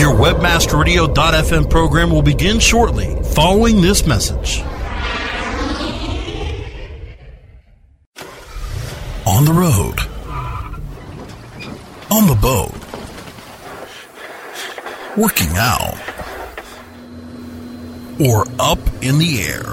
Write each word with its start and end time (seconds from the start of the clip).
Your 0.00 0.14
webmasterradio.fm 0.14 1.68
program 1.68 2.10
will 2.10 2.22
begin 2.22 2.58
shortly 2.58 3.22
following 3.34 3.82
this 3.82 4.06
message. 4.06 4.62
On 9.26 9.44
the 9.44 9.52
road, 9.52 10.00
on 12.10 12.26
the 12.28 12.34
boat, 12.40 12.72
working 15.18 15.54
out, 15.56 15.98
or 18.18 18.46
up 18.58 18.78
in 19.02 19.18
the 19.18 19.42
air. 19.42 19.64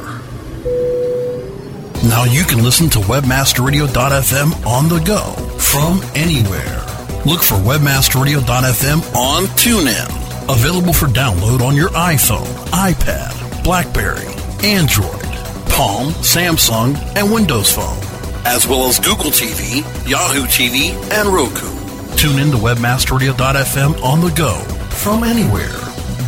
Now 2.09 2.25
you 2.25 2.43
can 2.43 2.61
listen 2.61 2.89
to 2.89 2.99
webmasterradio.fm 2.99 4.65
on 4.65 4.89
the 4.89 4.99
go 5.05 5.31
from 5.57 6.01
anywhere. 6.15 6.86
Look 7.25 7.41
for 7.43 7.55
webmasterradio.fm 7.55 9.15
on 9.15 9.43
TuneIn. 9.57 10.53
Available 10.53 10.93
for 10.93 11.07
download 11.07 11.61
on 11.61 11.75
your 11.75 11.89
iPhone, 11.89 12.45
iPad, 12.71 13.63
Blackberry, 13.63 14.27
Android, 14.63 15.21
Palm, 15.69 16.13
Samsung, 16.23 16.95
and 17.17 17.31
Windows 17.33 17.73
Phone, 17.73 17.97
as 18.45 18.65
well 18.65 18.85
as 18.85 18.99
Google 18.99 19.31
TV, 19.31 19.81
Yahoo 20.09 20.45
TV, 20.45 20.91
and 21.11 21.27
Roku. 21.27 21.67
Tune 22.15 22.39
in 22.39 22.51
to 22.51 22.57
webmasterradio.fm 22.57 24.01
on 24.01 24.21
the 24.21 24.31
go 24.31 24.55
from 24.95 25.23
anywhere 25.23 25.75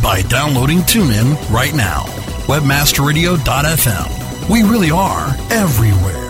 by 0.02 0.20
downloading 0.28 0.78
TuneIn 0.80 1.34
right 1.50 1.74
now. 1.74 2.02
Webmasterradio.fm. 2.46 4.50
We 4.50 4.62
really 4.62 4.90
are 4.90 5.28
everywhere. 5.50 6.29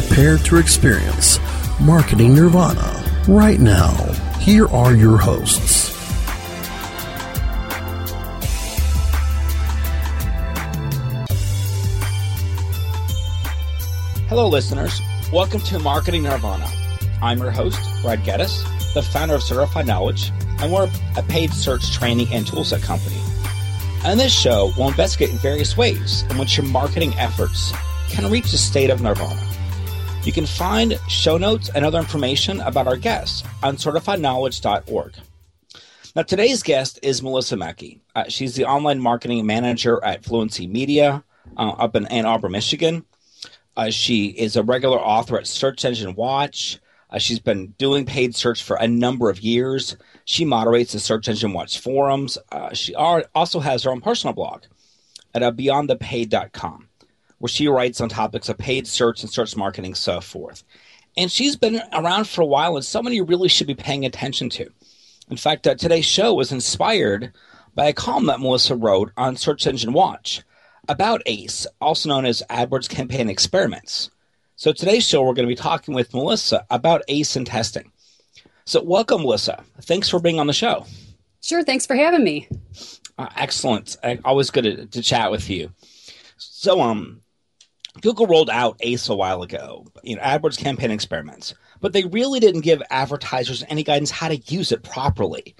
prepare 0.00 0.38
to 0.38 0.56
experience 0.56 1.38
Marketing 1.80 2.34
Nirvana 2.34 3.22
right 3.28 3.60
now. 3.60 3.94
Here 4.40 4.66
are 4.70 4.92
your 4.92 5.16
hosts. 5.16 5.94
Hello, 14.28 14.48
listeners. 14.48 15.00
Welcome 15.32 15.60
to 15.60 15.78
Marketing 15.78 16.24
Nirvana. 16.24 16.66
I'm 17.22 17.38
your 17.38 17.52
host, 17.52 17.78
Brad 18.02 18.24
Geddes, 18.24 18.64
the 18.94 19.02
founder 19.12 19.36
of 19.36 19.44
Certified 19.44 19.86
Knowledge, 19.86 20.32
and 20.58 20.72
we're 20.72 20.90
a 21.16 21.22
paid 21.22 21.52
search 21.52 21.92
training 21.92 22.26
and 22.32 22.44
toolset 22.44 22.82
company. 22.82 23.20
On 24.04 24.18
this 24.18 24.32
show, 24.32 24.72
we'll 24.76 24.88
investigate 24.88 25.30
in 25.30 25.38
various 25.38 25.76
ways 25.76 26.24
in 26.30 26.38
which 26.38 26.56
your 26.56 26.66
marketing 26.66 27.14
efforts 27.16 27.72
can 28.08 28.28
reach 28.28 28.50
the 28.50 28.58
state 28.58 28.90
of 28.90 29.00
nirvana. 29.00 29.40
You 30.24 30.32
can 30.32 30.46
find 30.46 30.98
show 31.06 31.36
notes 31.36 31.68
and 31.74 31.84
other 31.84 31.98
information 31.98 32.62
about 32.62 32.86
our 32.86 32.96
guests 32.96 33.42
on 33.62 33.76
certifiedknowledge.org. 33.76 35.14
Now, 36.16 36.22
today's 36.22 36.62
guest 36.62 36.98
is 37.02 37.22
Melissa 37.22 37.58
Mackey. 37.58 38.00
Uh, 38.14 38.24
she's 38.28 38.54
the 38.54 38.64
online 38.64 39.00
marketing 39.00 39.44
manager 39.44 40.02
at 40.02 40.24
Fluency 40.24 40.66
Media 40.66 41.22
uh, 41.58 41.70
up 41.72 41.94
in 41.94 42.06
Ann 42.06 42.24
Arbor, 42.24 42.48
Michigan. 42.48 43.04
Uh, 43.76 43.90
she 43.90 44.28
is 44.28 44.56
a 44.56 44.62
regular 44.62 44.98
author 44.98 45.36
at 45.36 45.46
Search 45.46 45.84
Engine 45.84 46.14
Watch. 46.14 46.78
Uh, 47.10 47.18
she's 47.18 47.40
been 47.40 47.74
doing 47.76 48.06
paid 48.06 48.34
search 48.34 48.62
for 48.62 48.76
a 48.76 48.88
number 48.88 49.28
of 49.28 49.40
years. 49.40 49.94
She 50.24 50.46
moderates 50.46 50.94
the 50.94 51.00
Search 51.00 51.28
Engine 51.28 51.52
Watch 51.52 51.80
forums. 51.80 52.38
Uh, 52.50 52.72
she 52.72 52.94
are, 52.94 53.26
also 53.34 53.60
has 53.60 53.82
her 53.82 53.90
own 53.90 54.00
personal 54.00 54.32
blog 54.32 54.62
at 55.34 55.42
uh, 55.42 55.52
beyondthepaid.com 55.52 56.88
where 57.44 57.48
she 57.50 57.68
writes 57.68 58.00
on 58.00 58.08
topics 58.08 58.48
of 58.48 58.56
paid 58.56 58.86
search 58.86 59.20
and 59.22 59.30
search 59.30 59.54
marketing, 59.54 59.94
so 59.94 60.18
forth. 60.18 60.64
And 61.14 61.30
she's 61.30 61.56
been 61.56 61.82
around 61.92 62.26
for 62.26 62.40
a 62.40 62.46
while, 62.46 62.74
and 62.74 62.82
someone 62.82 63.12
you 63.12 63.22
really 63.22 63.50
should 63.50 63.66
be 63.66 63.74
paying 63.74 64.06
attention 64.06 64.48
to. 64.48 64.70
In 65.28 65.36
fact, 65.36 65.66
uh, 65.66 65.74
today's 65.74 66.06
show 66.06 66.32
was 66.32 66.52
inspired 66.52 67.34
by 67.74 67.84
a 67.84 67.92
column 67.92 68.24
that 68.28 68.40
Melissa 68.40 68.74
wrote 68.74 69.12
on 69.18 69.36
Search 69.36 69.66
Engine 69.66 69.92
Watch 69.92 70.40
about 70.88 71.20
ACE, 71.26 71.66
also 71.82 72.08
known 72.08 72.24
as 72.24 72.42
AdWords 72.48 72.88
Campaign 72.88 73.28
Experiments. 73.28 74.10
So 74.56 74.72
today's 74.72 75.06
show, 75.06 75.20
we're 75.22 75.34
going 75.34 75.46
to 75.46 75.54
be 75.54 75.54
talking 75.54 75.92
with 75.92 76.14
Melissa 76.14 76.64
about 76.70 77.02
ACE 77.08 77.36
and 77.36 77.46
testing. 77.46 77.92
So, 78.64 78.82
welcome, 78.82 79.20
Melissa. 79.20 79.62
Thanks 79.82 80.08
for 80.08 80.18
being 80.18 80.40
on 80.40 80.46
the 80.46 80.54
show. 80.54 80.86
Sure. 81.42 81.62
Thanks 81.62 81.84
for 81.84 81.94
having 81.94 82.24
me. 82.24 82.48
Uh, 83.18 83.28
excellent. 83.36 83.98
Always 84.24 84.48
good 84.48 84.64
to, 84.64 84.86
to 84.86 85.02
chat 85.02 85.30
with 85.30 85.50
you. 85.50 85.70
So, 86.38 86.80
um, 86.80 87.20
Google 88.00 88.26
rolled 88.26 88.50
out 88.50 88.76
ACE 88.80 89.08
a 89.08 89.14
while 89.14 89.42
ago, 89.42 89.86
you 90.02 90.16
know, 90.16 90.22
AdWords 90.22 90.58
campaign 90.58 90.90
experiments, 90.90 91.54
but 91.80 91.92
they 91.92 92.04
really 92.04 92.40
didn't 92.40 92.62
give 92.62 92.82
advertisers 92.90 93.64
any 93.68 93.82
guidance 93.82 94.10
how 94.10 94.28
to 94.28 94.36
use 94.36 94.72
it 94.72 94.82
properly. 94.82 95.54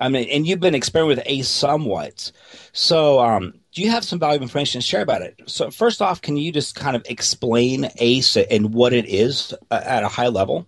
I 0.00 0.08
mean, 0.08 0.28
and 0.30 0.46
you've 0.46 0.60
been 0.60 0.74
experimenting 0.74 1.18
with 1.18 1.26
ACE 1.26 1.48
somewhat. 1.48 2.30
So, 2.72 3.18
um, 3.18 3.54
do 3.72 3.82
you 3.82 3.90
have 3.90 4.04
some 4.04 4.18
valuable 4.18 4.44
information 4.44 4.80
to 4.80 4.86
share 4.86 5.02
about 5.02 5.22
it? 5.22 5.40
So, 5.46 5.70
first 5.70 6.00
off, 6.00 6.22
can 6.22 6.36
you 6.36 6.52
just 6.52 6.74
kind 6.76 6.94
of 6.94 7.04
explain 7.06 7.90
ACE 7.96 8.36
and 8.36 8.72
what 8.72 8.92
it 8.92 9.06
is 9.06 9.52
uh, 9.70 9.80
at 9.84 10.04
a 10.04 10.08
high 10.08 10.28
level? 10.28 10.66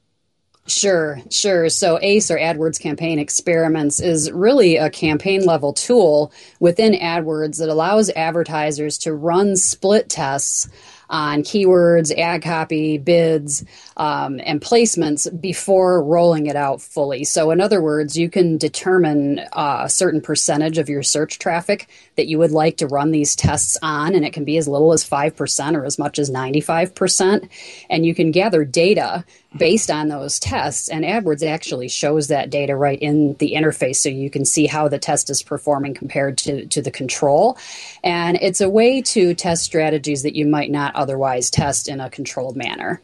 Sure, 0.67 1.21
sure. 1.31 1.69
So 1.69 1.99
ACE 2.01 2.31
or 2.31 2.39
AdWords 2.39 2.79
Campaign 2.79 3.19
Experiments 3.19 3.99
is 3.99 4.31
really 4.31 4.77
a 4.77 4.89
campaign 4.89 5.45
level 5.45 5.73
tool 5.73 6.33
within 6.61 6.93
AdWords 6.93 7.59
that 7.59 7.69
allows 7.69 8.09
advertisers 8.11 8.97
to 8.99 9.13
run 9.13 9.57
split 9.57 10.09
tests 10.09 10.69
on 11.11 11.43
keywords, 11.43 12.17
ad 12.17 12.43
copy, 12.43 12.97
bids, 12.97 13.65
um, 13.97 14.41
and 14.45 14.61
placements 14.61 15.29
before 15.41 16.03
rolling 16.03 16.47
it 16.47 16.57
out 16.57 16.81
fully. 16.81 17.25
So, 17.25 17.51
in 17.51 17.61
other 17.61 17.83
words, 17.83 18.17
you 18.17 18.31
can 18.31 18.57
determine 18.57 19.41
uh, 19.53 19.83
a 19.85 19.91
certain 19.91 20.21
percentage 20.21 20.79
of 20.79 20.89
your 20.89 21.03
search 21.03 21.39
traffic 21.39 21.89
that 22.17 22.29
you 22.29 22.39
would 22.39 22.53
like 22.53 22.79
to 22.79 22.87
run 22.87 23.11
these 23.11 23.37
tests 23.37 23.77
on, 23.83 24.15
and 24.15 24.25
it 24.25 24.33
can 24.33 24.45
be 24.45 24.57
as 24.57 24.69
little 24.69 24.93
as 24.93 25.09
5% 25.09 25.75
or 25.77 25.85
as 25.85 25.99
much 25.99 26.19
as 26.19 26.31
95%. 26.31 27.49
And 27.91 28.07
you 28.07 28.15
can 28.15 28.31
gather 28.31 28.65
data 28.65 29.25
based 29.57 29.91
on 29.91 30.09
those 30.09 30.39
tests, 30.39 30.89
and 30.89 31.05
AdWords 31.05 31.47
actually 31.47 31.89
shows 31.89 32.29
that 32.29 32.51
data 32.51 32.77
right 32.77 32.99
in 33.01 33.35
the 33.35 33.55
interface 33.57 33.97
so 33.97 34.09
you 34.09 34.31
can 34.31 34.45
see 34.45 34.67
how 34.67 34.89
the 34.89 34.99
test 34.99 35.29
is 35.31 35.43
performing 35.43 35.95
compared 35.95 36.39
to, 36.39 36.67
to 36.67 36.81
the 36.81 36.91
control. 36.91 37.59
And 38.05 38.39
it's 38.41 38.61
a 38.61 38.71
way 38.71 39.03
to 39.03 39.35
test 39.35 39.65
strategies 39.65 40.23
that 40.23 40.37
you 40.37 40.47
might 40.47 40.71
not 40.71 40.95
otherwise 40.95 41.51
test 41.51 41.89
in 41.89 42.01
a 42.01 42.11
controlled 42.11 42.57
manner. 42.57 43.01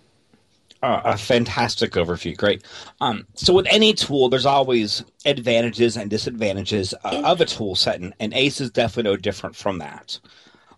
Uh, 0.82 1.00
a 1.04 1.16
fantastic 1.16 1.93
overview. 1.93 2.37
Great. 2.37 2.62
Um, 3.00 3.26
so, 3.34 3.54
with 3.54 3.66
any 3.70 3.94
tool, 3.94 4.28
there's 4.28 4.46
always 4.46 5.02
advantages 5.25 5.96
and 5.96 6.10
disadvantages 6.10 6.94
uh, 7.02 7.22
of 7.25 7.40
a 7.40 7.46
tool 7.46 7.75
set, 7.75 7.99
and, 7.99 8.14
and, 8.20 8.34
ACE 8.34 8.60
is 8.60 8.70
definitely 8.70 9.10
no 9.10 9.16
different 9.16 9.56
from 9.56 9.78
that. 9.78 10.20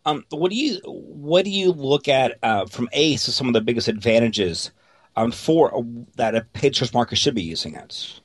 Um, 0.06 0.25
what 0.31 0.50
do 0.50 0.56
you 0.56 0.79
what 0.87 1.44
do 1.44 1.50
you 1.50 1.73
look 1.73 2.06
at 2.06 2.38
uh, 2.44 2.67
from 2.67 2.88
ACE 2.93 3.29
as 3.29 3.35
some 3.35 3.49
of 3.49 3.55
the 3.55 3.61
biggest 3.61 3.88
advantages 3.88 4.71
um, 5.19 5.32
for 5.32 5.85
that 6.17 6.35
a 6.35 6.43
paid 6.53 6.76
search 6.76 6.94
market 6.94 7.19
should 7.19 7.35
be 7.35 7.43
using 7.43 7.75
it? 7.75 8.20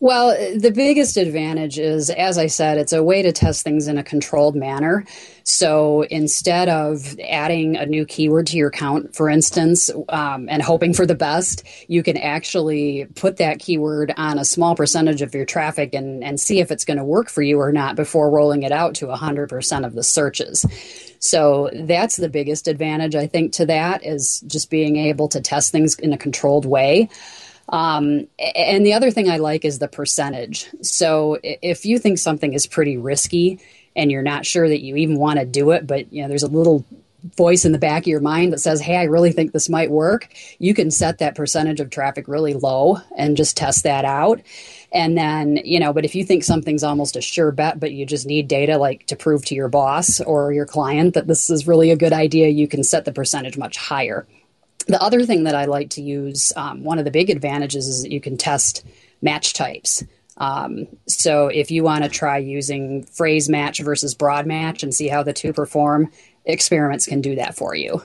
Well, 0.00 0.28
the 0.56 0.70
biggest 0.70 1.16
advantage 1.16 1.76
is, 1.76 2.08
as 2.10 2.38
I 2.38 2.46
said, 2.46 2.78
it's 2.78 2.92
a 2.92 3.02
way 3.02 3.20
to 3.20 3.32
test 3.32 3.64
things 3.64 3.88
in 3.88 3.98
a 3.98 4.04
controlled 4.04 4.54
manner. 4.54 5.04
So 5.42 6.02
instead 6.02 6.68
of 6.68 7.18
adding 7.28 7.76
a 7.76 7.84
new 7.84 8.04
keyword 8.04 8.46
to 8.48 8.56
your 8.56 8.68
account, 8.68 9.16
for 9.16 9.28
instance, 9.28 9.90
um, 10.10 10.48
and 10.48 10.62
hoping 10.62 10.94
for 10.94 11.04
the 11.04 11.16
best, 11.16 11.64
you 11.88 12.04
can 12.04 12.16
actually 12.16 13.06
put 13.16 13.38
that 13.38 13.58
keyword 13.58 14.14
on 14.16 14.38
a 14.38 14.44
small 14.44 14.76
percentage 14.76 15.20
of 15.20 15.34
your 15.34 15.46
traffic 15.46 15.94
and, 15.94 16.22
and 16.22 16.38
see 16.38 16.60
if 16.60 16.70
it's 16.70 16.84
going 16.84 16.98
to 16.98 17.04
work 17.04 17.28
for 17.28 17.42
you 17.42 17.58
or 17.58 17.72
not 17.72 17.96
before 17.96 18.30
rolling 18.30 18.62
it 18.62 18.70
out 18.70 18.94
to 18.94 19.06
100% 19.06 19.84
of 19.84 19.94
the 19.94 20.04
searches. 20.04 20.64
So 21.18 21.70
that's 21.72 22.16
the 22.16 22.28
biggest 22.28 22.68
advantage, 22.68 23.14
I 23.14 23.26
think, 23.26 23.52
to 23.54 23.66
that 23.66 24.04
is 24.04 24.40
just 24.46 24.70
being 24.70 24.96
able 24.96 25.28
to 25.28 25.40
test 25.40 25.72
things 25.72 25.98
in 25.98 26.12
a 26.12 26.18
controlled 26.18 26.64
way. 26.64 27.08
Um, 27.68 28.28
and 28.38 28.86
the 28.86 28.94
other 28.94 29.10
thing 29.10 29.28
I 29.28 29.36
like 29.38 29.64
is 29.64 29.78
the 29.78 29.88
percentage. 29.88 30.68
So 30.82 31.38
if 31.42 31.84
you 31.84 31.98
think 31.98 32.18
something 32.18 32.54
is 32.54 32.66
pretty 32.66 32.96
risky 32.96 33.60
and 33.94 34.10
you're 34.10 34.22
not 34.22 34.46
sure 34.46 34.68
that 34.68 34.80
you 34.80 34.96
even 34.96 35.18
want 35.18 35.38
to 35.38 35.44
do 35.44 35.72
it, 35.72 35.86
but 35.86 36.12
you 36.12 36.22
know 36.22 36.28
there's 36.28 36.44
a 36.44 36.48
little 36.48 36.84
voice 37.36 37.64
in 37.64 37.72
the 37.72 37.78
back 37.78 38.02
of 38.02 38.06
your 38.06 38.20
mind 38.20 38.52
that 38.52 38.60
says, 38.60 38.80
"Hey, 38.80 38.96
I 38.96 39.04
really 39.04 39.32
think 39.32 39.52
this 39.52 39.68
might 39.68 39.90
work." 39.90 40.28
You 40.58 40.74
can 40.74 40.90
set 40.90 41.18
that 41.18 41.34
percentage 41.34 41.80
of 41.80 41.90
traffic 41.90 42.28
really 42.28 42.54
low 42.54 42.98
and 43.16 43.36
just 43.36 43.56
test 43.56 43.82
that 43.84 44.04
out. 44.04 44.40
And 44.92 45.18
then, 45.18 45.60
you 45.64 45.78
know, 45.78 45.92
but 45.92 46.04
if 46.04 46.14
you 46.14 46.24
think 46.24 46.44
something's 46.44 46.84
almost 46.84 47.16
a 47.16 47.20
sure 47.20 47.52
bet, 47.52 47.78
but 47.78 47.92
you 47.92 48.06
just 48.06 48.26
need 48.26 48.48
data 48.48 48.78
like 48.78 49.06
to 49.06 49.16
prove 49.16 49.44
to 49.46 49.54
your 49.54 49.68
boss 49.68 50.20
or 50.20 50.52
your 50.52 50.64
client 50.64 51.14
that 51.14 51.26
this 51.26 51.50
is 51.50 51.66
really 51.66 51.90
a 51.90 51.96
good 51.96 52.12
idea, 52.12 52.48
you 52.48 52.66
can 52.66 52.82
set 52.82 53.04
the 53.04 53.12
percentage 53.12 53.58
much 53.58 53.76
higher. 53.76 54.26
The 54.86 55.02
other 55.02 55.26
thing 55.26 55.44
that 55.44 55.54
I 55.54 55.66
like 55.66 55.90
to 55.90 56.02
use, 56.02 56.52
um, 56.56 56.82
one 56.82 56.98
of 56.98 57.04
the 57.04 57.10
big 57.10 57.28
advantages 57.28 57.86
is 57.86 58.02
that 58.02 58.12
you 58.12 58.20
can 58.20 58.38
test 58.38 58.86
match 59.20 59.52
types. 59.52 60.02
Um, 60.38 60.86
so 61.06 61.48
if 61.48 61.70
you 61.70 61.82
want 61.82 62.04
to 62.04 62.08
try 62.08 62.38
using 62.38 63.02
phrase 63.02 63.48
match 63.48 63.80
versus 63.80 64.14
broad 64.14 64.46
match 64.46 64.82
and 64.82 64.94
see 64.94 65.08
how 65.08 65.22
the 65.22 65.32
two 65.32 65.52
perform, 65.52 66.10
experiments 66.48 67.06
can 67.06 67.20
do 67.20 67.36
that 67.36 67.56
for 67.56 67.74
you. 67.74 68.02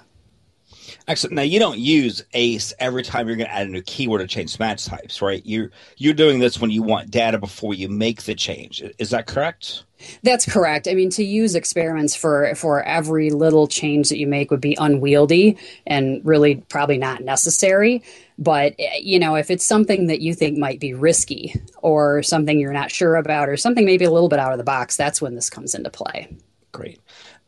Excellent. 1.08 1.36
Now 1.36 1.42
you 1.42 1.60
don't 1.60 1.80
use 1.80 2.24
ACE 2.34 2.74
every 2.80 3.04
time 3.04 3.28
you're 3.28 3.36
going 3.36 3.48
to 3.48 3.54
add 3.54 3.68
a 3.68 3.70
new 3.70 3.82
keyword 3.82 4.22
or 4.22 4.28
change 4.28 4.58
match 4.58 4.86
types, 4.86 5.22
right? 5.22 5.42
You're 5.46 5.72
you're 5.98 6.14
doing 6.14 6.40
this 6.40 6.60
when 6.60 6.72
you 6.72 6.82
want 6.82 7.12
data 7.12 7.38
before 7.38 7.74
you 7.74 7.90
make 7.90 8.24
the 8.24 8.36
change. 8.36 8.82
Is 9.00 9.10
that 9.10 9.28
correct? 9.28 9.84
That's 10.24 10.46
correct. 10.46 10.88
I 10.88 10.94
mean, 10.94 11.10
to 11.12 11.24
use 11.24 11.56
experiments 11.56 12.16
for 12.16 12.56
for 12.56 12.84
every 12.84 13.32
little 13.32 13.68
change 13.68 14.10
that 14.10 14.18
you 14.18 14.28
make 14.28 14.50
would 14.50 14.62
be 14.62 14.78
unwieldy 14.80 15.58
and 15.86 16.26
really 16.26 16.56
probably 16.70 16.98
not 16.98 17.22
necessary. 17.22 18.02
But 18.38 18.76
eh, 18.80 19.00
you 19.02 19.20
know, 19.20 19.36
if 19.36 19.52
it's 19.52 19.66
something 19.66 20.08
that 20.08 20.22
you 20.22 20.34
think 20.34 20.58
might 20.58 20.80
be 20.80 20.94
risky 20.94 21.54
or 21.80 22.24
something 22.24 22.60
you're 22.60 22.72
not 22.72 22.92
sure 22.92 23.18
about 23.18 23.50
or 23.50 23.58
something 23.58 23.86
maybe 23.86 24.06
a 24.06 24.12
little 24.12 24.30
bit 24.30 24.40
out 24.40 24.54
of 24.54 24.58
the 24.58 24.64
box, 24.64 24.96
that's 24.96 25.22
when 25.22 25.36
this 25.36 25.50
comes 25.50 25.76
into 25.76 25.90
play. 25.90 26.30
Great. 26.72 27.00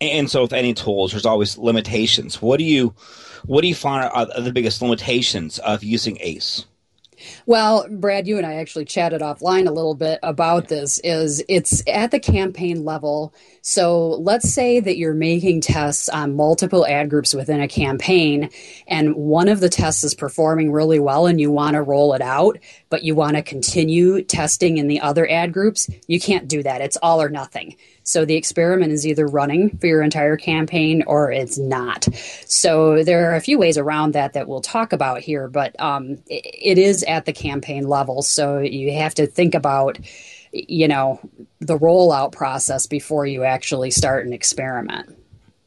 And 0.01 0.29
so 0.29 0.41
with 0.41 0.53
any 0.53 0.73
tools, 0.73 1.11
there's 1.11 1.25
always 1.25 1.57
limitations. 1.57 2.41
What 2.41 2.57
do 2.57 2.63
you 2.63 2.93
what 3.45 3.61
do 3.61 3.67
you 3.67 3.75
find 3.75 4.09
are 4.13 4.41
the 4.41 4.51
biggest 4.51 4.81
limitations 4.81 5.59
of 5.59 5.83
using 5.83 6.17
ACE? 6.19 6.65
Well, 7.45 7.87
Brad, 7.89 8.27
you 8.27 8.37
and 8.37 8.45
I 8.45 8.55
actually 8.55 8.85
chatted 8.85 9.21
offline 9.21 9.67
a 9.67 9.71
little 9.71 9.95
bit 9.95 10.19
about 10.23 10.67
this 10.67 10.99
is 10.99 11.43
it's 11.47 11.83
at 11.87 12.11
the 12.11 12.19
campaign 12.19 12.83
level. 12.83 13.33
So 13.61 14.09
let's 14.09 14.53
say 14.53 14.79
that 14.79 14.97
you're 14.97 15.13
making 15.13 15.61
tests 15.61 16.09
on 16.09 16.35
multiple 16.35 16.85
ad 16.85 17.09
groups 17.09 17.33
within 17.33 17.61
a 17.61 17.67
campaign 17.67 18.49
and 18.87 19.15
one 19.15 19.47
of 19.47 19.59
the 19.59 19.69
tests 19.69 20.03
is 20.03 20.13
performing 20.13 20.71
really 20.71 20.99
well 20.99 21.25
and 21.25 21.39
you 21.39 21.51
want 21.51 21.75
to 21.75 21.81
roll 21.81 22.13
it 22.13 22.21
out, 22.21 22.57
but 22.89 23.03
you 23.03 23.15
want 23.15 23.35
to 23.35 23.41
continue 23.41 24.21
testing 24.21 24.77
in 24.77 24.87
the 24.87 25.01
other 25.01 25.29
ad 25.29 25.53
groups. 25.53 25.89
You 26.07 26.19
can't 26.19 26.47
do 26.47 26.63
that. 26.63 26.81
It's 26.81 26.97
all 26.97 27.21
or 27.21 27.29
nothing. 27.29 27.75
So 28.05 28.23
the 28.23 28.35
experiment 28.35 28.91
is 28.91 29.05
either 29.05 29.25
running 29.25 29.77
for 29.79 29.87
your 29.87 30.03
entire 30.03 30.37
campaign 30.37 31.03
or 31.07 31.31
it's 31.31 31.57
not. 31.57 32.07
So 32.45 33.03
there 33.03 33.31
are 33.31 33.35
a 33.35 33.41
few 33.41 33.57
ways 33.57 33.77
around 33.77 34.13
that 34.13 34.33
that 34.33 34.47
we'll 34.47 34.61
talk 34.61 34.93
about 34.93 35.21
here, 35.21 35.47
but 35.47 35.77
um, 35.81 36.19
it 36.27 36.77
is 36.77 37.03
at 37.03 37.25
the 37.25 37.33
campaign 37.33 37.87
level. 37.87 38.21
So 38.21 38.59
you 38.59 38.93
have 38.93 39.15
to 39.15 39.25
think 39.25 39.55
about, 39.55 39.97
you 40.51 40.87
know, 40.87 41.19
the 41.59 41.79
rollout 41.79 42.31
process 42.31 42.85
before 42.85 43.25
you 43.25 43.43
actually 43.43 43.89
start 43.89 44.27
an 44.27 44.33
experiment. 44.33 45.17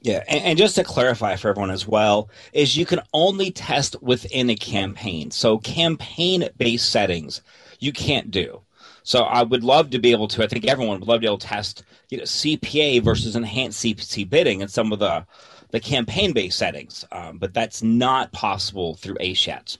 Yeah, 0.01 0.23
and, 0.29 0.45
and, 0.45 0.59
just 0.59 0.77
to 0.77 0.85
clarify 0.85 1.35
for 1.35 1.49
everyone 1.49 1.73
as 1.73 1.89
well, 1.89 2.31
is 2.53 2.77
you 2.77 2.87
can 2.87 3.01
only 3.13 3.51
test 3.51 4.01
within 4.01 4.49
a 4.49 4.55
campaign. 4.55 5.33
So 5.33 5.59
campaign-based 5.59 6.89
settings 6.89 7.43
you 7.81 7.93
can't 7.93 8.31
do. 8.31 8.63
So 9.09 9.23
I 9.23 9.43
would 9.43 9.65
love 9.65 9.89
to 9.93 9.99
be 9.99 10.13
able 10.13 10.29
to. 10.29 10.45
I 10.45 10.47
think 10.47 10.67
everyone 10.67 11.01
would 11.01 11.09
love 11.09 11.17
to 11.17 11.21
be 11.21 11.27
able 11.27 11.39
to 11.39 11.47
test, 11.47 11.83
you 12.11 12.19
know, 12.19 12.25
CPA 12.25 13.03
versus 13.03 13.37
enhanced 13.37 13.83
CPC 13.83 14.29
bidding 14.29 14.61
and 14.61 14.71
some 14.71 14.93
of 14.93 14.99
the 14.99 15.25
the 15.71 15.81
campaign 15.81 16.35
based 16.35 16.59
settings, 16.59 17.07
um, 17.11 17.39
but 17.39 17.55
that's 17.55 17.83
not 17.83 18.33
possible 18.33 18.97
through 18.97 19.17
yet. 19.21 19.79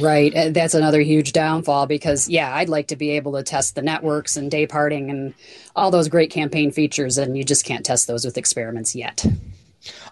Right. 0.00 0.32
That's 0.54 0.74
another 0.74 1.00
huge 1.00 1.32
downfall 1.32 1.88
because, 1.88 2.28
yeah, 2.28 2.54
I'd 2.54 2.68
like 2.68 2.86
to 2.88 2.96
be 2.96 3.10
able 3.10 3.32
to 3.32 3.42
test 3.42 3.74
the 3.74 3.82
networks 3.82 4.36
and 4.36 4.48
day 4.48 4.68
parting 4.68 5.10
and 5.10 5.34
all 5.74 5.90
those 5.90 6.08
great 6.08 6.30
campaign 6.30 6.70
features, 6.70 7.18
and 7.18 7.36
you 7.36 7.42
just 7.42 7.64
can't 7.64 7.84
test 7.84 8.06
those 8.06 8.24
with 8.24 8.38
experiments 8.38 8.94
yet. 8.94 9.26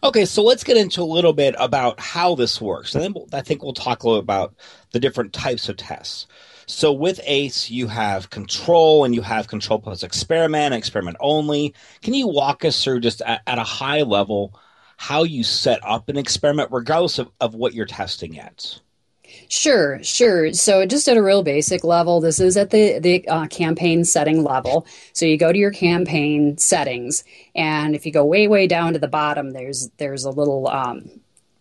Okay, 0.03 0.25
so 0.25 0.43
let's 0.43 0.65
get 0.65 0.77
into 0.77 1.03
a 1.03 1.05
little 1.05 1.33
bit 1.33 1.55
about 1.59 2.01
how 2.01 2.35
this 2.35 2.61
works. 2.61 2.95
And 2.95 3.03
then 3.03 3.15
I 3.33 3.41
think 3.41 3.63
we'll 3.63 3.73
talk 3.73 4.03
a 4.03 4.07
little 4.07 4.21
about 4.21 4.55
the 4.93 5.01
different 5.01 5.33
types 5.33 5.69
of 5.69 5.77
tests. 5.77 6.27
So 6.67 6.93
with 6.93 7.21
ACE, 7.25 7.71
you 7.71 7.89
have 7.89 8.31
control 8.31 9.05
and 9.05 9.15
you 9.15 9.23
have 9.23 9.49
control 9.49 9.79
plus 9.79 10.03
experiment, 10.03 10.75
experiment 10.75 11.17
only. 11.21 11.75
Can 12.03 12.15
you 12.15 12.27
walk 12.29 12.65
us 12.65 12.83
through 12.83 13.01
just 13.01 13.21
at, 13.23 13.43
at 13.47 13.59
a 13.59 13.65
high 13.65 14.03
level 14.03 14.59
how 14.97 15.25
you 15.25 15.45
set 15.45 15.81
up 15.85 16.09
an 16.09 16.17
experiment, 16.17 16.71
regardless 16.73 17.19
of, 17.19 17.31
of 17.41 17.55
what 17.55 17.75
you're 17.75 17.87
testing 17.87 18.39
at? 18.39 18.81
Sure, 19.49 20.03
sure. 20.03 20.53
So 20.53 20.87
just 20.87 21.09
at 21.09 21.17
a 21.17 21.23
real 21.23 21.43
basic 21.43 21.85
level, 21.85 22.21
this 22.21 22.41
is 22.41 22.57
at 22.57 22.71
the 22.71 22.99
the 22.99 23.27
uh, 23.29 23.47
campaign 23.47 24.05
setting 24.05 24.43
level. 24.43 24.87
So 25.13 25.27
you 25.27 25.37
go 25.37 25.53
to 25.53 25.59
your 25.59 25.71
campaign 25.71 26.59
settings, 26.59 27.25
and 27.55 27.95
if 27.95 28.07
you 28.07 28.13
go 28.13 28.25
way 28.25 28.49
way 28.49 28.67
down 28.67 28.93
to 28.95 28.99
the 28.99 29.09
bottom, 29.09 29.53
there's 29.53 29.91
there's 29.99 30.25
a 30.25 30.31
little 30.31 30.69
um, 30.69 31.09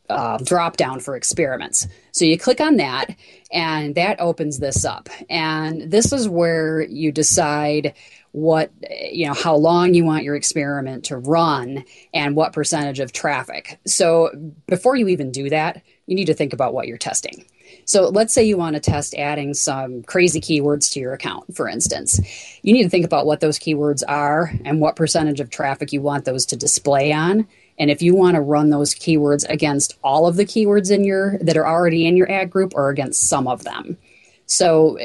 uh, 0.10 0.38
drop 0.44 0.78
down 0.78 1.00
for 1.00 1.16
experiments. 1.16 1.88
So 2.12 2.26
you 2.26 2.38
click 2.38 2.62
on 2.62 2.78
that, 2.78 3.16
and 3.52 3.96
that 3.96 4.20
opens 4.20 4.60
this 4.60 4.86
up. 4.86 5.10
And 5.30 5.92
this 5.92 6.14
is 6.14 6.28
where 6.28 6.82
you 6.82 7.12
decide 7.12 7.94
what 8.34 8.72
you 8.90 9.28
know 9.28 9.34
how 9.34 9.56
long 9.56 9.94
you 9.94 10.04
want 10.04 10.24
your 10.24 10.36
experiment 10.36 11.06
to 11.06 11.18
run 11.18 11.86
and 12.16 12.36
what 12.36 12.52
percentage 12.52 13.00
of 13.00 13.14
traffic 13.14 13.80
so 13.86 14.32
before 14.66 14.96
you 14.96 15.08
even 15.08 15.32
do 15.32 15.50
that 15.52 15.84
you 16.08 16.16
need 16.16 16.26
to 16.26 16.34
think 16.34 16.52
about 16.52 16.74
what 16.74 16.88
you're 16.88 16.98
testing 16.98 17.46
so 17.86 18.10
let's 18.10 18.34
say 18.34 18.44
you 18.44 18.58
want 18.58 18.76
to 18.76 18.80
test 18.80 19.16
adding 19.16 19.54
some 19.54 20.04
crazy 20.04 20.42
keywords 20.42 20.92
to 20.92 21.00
your 21.00 21.14
account 21.14 21.56
for 21.56 21.68
instance 21.68 22.20
you 22.62 22.74
need 22.74 22.84
to 22.84 22.90
think 22.90 23.06
about 23.06 23.26
what 23.26 23.40
those 23.40 23.60
keywords 23.60 24.04
are 24.08 24.54
and 24.66 24.80
what 24.80 24.96
percentage 24.96 25.40
of 25.40 25.50
traffic 25.50 25.92
you 25.92 26.02
want 26.02 26.26
those 26.26 26.46
to 26.46 26.56
display 26.56 27.12
on 27.12 27.48
and 27.80 27.90
if 27.90 28.02
you 28.02 28.16
want 28.16 28.36
to 28.36 28.42
run 28.42 28.70
those 28.70 28.94
keywords 28.94 29.48
against 29.50 29.98
all 30.04 30.28
of 30.28 30.36
the 30.36 30.46
keywords 30.46 30.92
in 30.92 31.04
your 31.04 31.38
that 31.40 31.58
are 31.58 31.68
already 31.68 32.06
in 32.06 32.18
your 32.18 32.32
ad 32.32 32.50
group 32.50 32.74
or 32.76 32.90
against 32.90 33.28
some 33.28 33.48
of 33.48 33.64
them. 33.64 33.98
So 34.46 34.98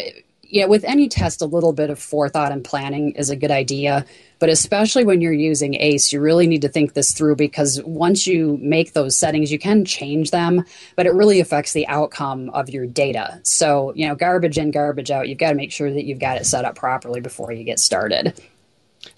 yeah, 0.48 0.64
with 0.64 0.84
any 0.84 1.08
test, 1.08 1.42
a 1.42 1.46
little 1.46 1.72
bit 1.72 1.90
of 1.90 1.98
forethought 1.98 2.52
and 2.52 2.64
planning 2.64 3.12
is 3.12 3.30
a 3.30 3.36
good 3.36 3.50
idea. 3.50 4.04
But 4.38 4.48
especially 4.48 5.04
when 5.04 5.20
you're 5.20 5.32
using 5.32 5.74
ACE, 5.74 6.12
you 6.12 6.20
really 6.20 6.46
need 6.46 6.62
to 6.62 6.68
think 6.68 6.94
this 6.94 7.12
through 7.12 7.36
because 7.36 7.82
once 7.82 8.26
you 8.26 8.58
make 8.62 8.92
those 8.92 9.16
settings, 9.16 9.50
you 9.52 9.58
can 9.58 9.84
change 9.84 10.30
them, 10.30 10.64
but 10.96 11.06
it 11.06 11.12
really 11.12 11.40
affects 11.40 11.72
the 11.72 11.86
outcome 11.88 12.48
of 12.50 12.70
your 12.70 12.86
data. 12.86 13.40
So, 13.42 13.92
you 13.94 14.06
know, 14.06 14.14
garbage 14.14 14.56
in, 14.56 14.70
garbage 14.70 15.10
out, 15.10 15.28
you've 15.28 15.38
got 15.38 15.50
to 15.50 15.56
make 15.56 15.72
sure 15.72 15.92
that 15.92 16.04
you've 16.04 16.20
got 16.20 16.38
it 16.38 16.46
set 16.46 16.64
up 16.64 16.76
properly 16.76 17.20
before 17.20 17.52
you 17.52 17.64
get 17.64 17.80
started. 17.80 18.40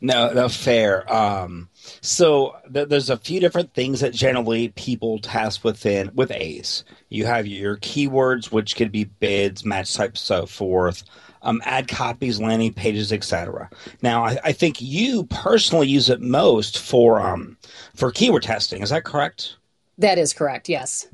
No, 0.01 0.33
no, 0.33 0.49
fair. 0.49 1.11
Um, 1.13 1.69
so 2.01 2.57
th- 2.73 2.89
there's 2.89 3.11
a 3.11 3.17
few 3.17 3.41
different 3.41 3.75
things 3.75 4.01
that 4.01 4.15
generally 4.15 4.69
people 4.69 5.19
test 5.19 5.65
within 5.65 6.11
with 6.15 6.31
ACE. 6.31 6.85
You 7.09 7.27
have 7.27 7.47
your 7.47 7.77
keywords, 7.77 8.53
which 8.53 8.77
could 8.77 8.93
be 8.93 9.05
bids, 9.05 9.65
match 9.65 9.95
types, 9.95 10.21
so 10.21 10.47
forth. 10.47 11.03
Um, 11.43 11.63
ad 11.65 11.89
copies, 11.89 12.39
landing 12.39 12.75
pages, 12.75 13.15
etc. 13.15 13.71
Now, 14.03 14.27
I, 14.27 14.39
I, 14.45 14.53
think 14.53 14.83
you 14.83 15.25
personally 15.25 15.89
use 15.89 16.11
it 16.11 16.21
most 16.21 16.79
for 16.79 17.19
um, 17.19 17.57
for 17.95 18.11
keyword 18.11 18.43
testing. 18.43 18.83
Is 18.83 18.91
that 18.91 19.05
correct? 19.05 19.57
That 19.97 20.19
is 20.19 20.35
correct. 20.35 20.69
Yes. 20.69 21.09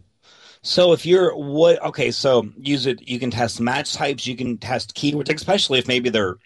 So 0.62 0.92
if 0.92 1.06
you're 1.06 1.32
what 1.36 1.80
okay, 1.84 2.10
so 2.10 2.48
use 2.58 2.86
it. 2.86 3.08
You 3.08 3.20
can 3.20 3.30
test 3.30 3.60
match 3.60 3.94
types. 3.94 4.26
You 4.26 4.34
can 4.34 4.58
test 4.58 4.96
keywords, 4.96 5.32
especially 5.32 5.78
if 5.78 5.86
maybe 5.86 6.10
they're 6.10 6.38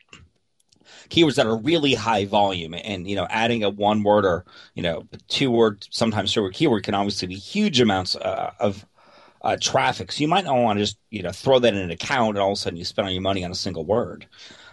keywords 1.11 1.35
that 1.35 1.47
are 1.47 1.57
really 1.57 1.95
high 1.95 2.25
volume 2.25 2.75
and 2.75 3.09
you 3.09 3.17
know 3.17 3.26
adding 3.31 3.62
a 3.64 3.71
one 3.71 4.02
word 4.02 4.25
or 4.25 4.45
you 4.75 4.83
know 4.83 5.07
two 5.29 5.50
word 5.50 5.87
sometimes 5.90 6.33
three 6.33 6.43
word 6.43 6.55
keyword 6.55 6.83
can 6.83 6.95
obviously 6.95 7.29
be 7.29 7.35
huge 7.35 7.81
amounts 7.81 8.17
uh, 8.17 8.52
of 8.59 8.87
uh, 9.43 9.57
traffic. 9.61 10.12
So 10.12 10.21
you 10.21 10.29
might 10.29 10.45
not 10.45 10.57
want 10.57 10.79
to 10.79 10.85
just 10.85 10.99
you 11.11 11.23
know 11.23 11.33
throw 11.33 11.59
that 11.59 11.75
in 11.75 11.81
an 11.81 11.90
account 11.90 12.31
and 12.31 12.38
all 12.38 12.52
of 12.52 12.55
a 12.55 12.57
sudden 12.57 12.79
you 12.79 12.85
spend 12.85 13.07
all 13.07 13.12
your 13.12 13.23
money 13.23 13.45
on 13.45 13.50
a 13.50 13.57
single 13.57 13.85
word. 13.85 14.26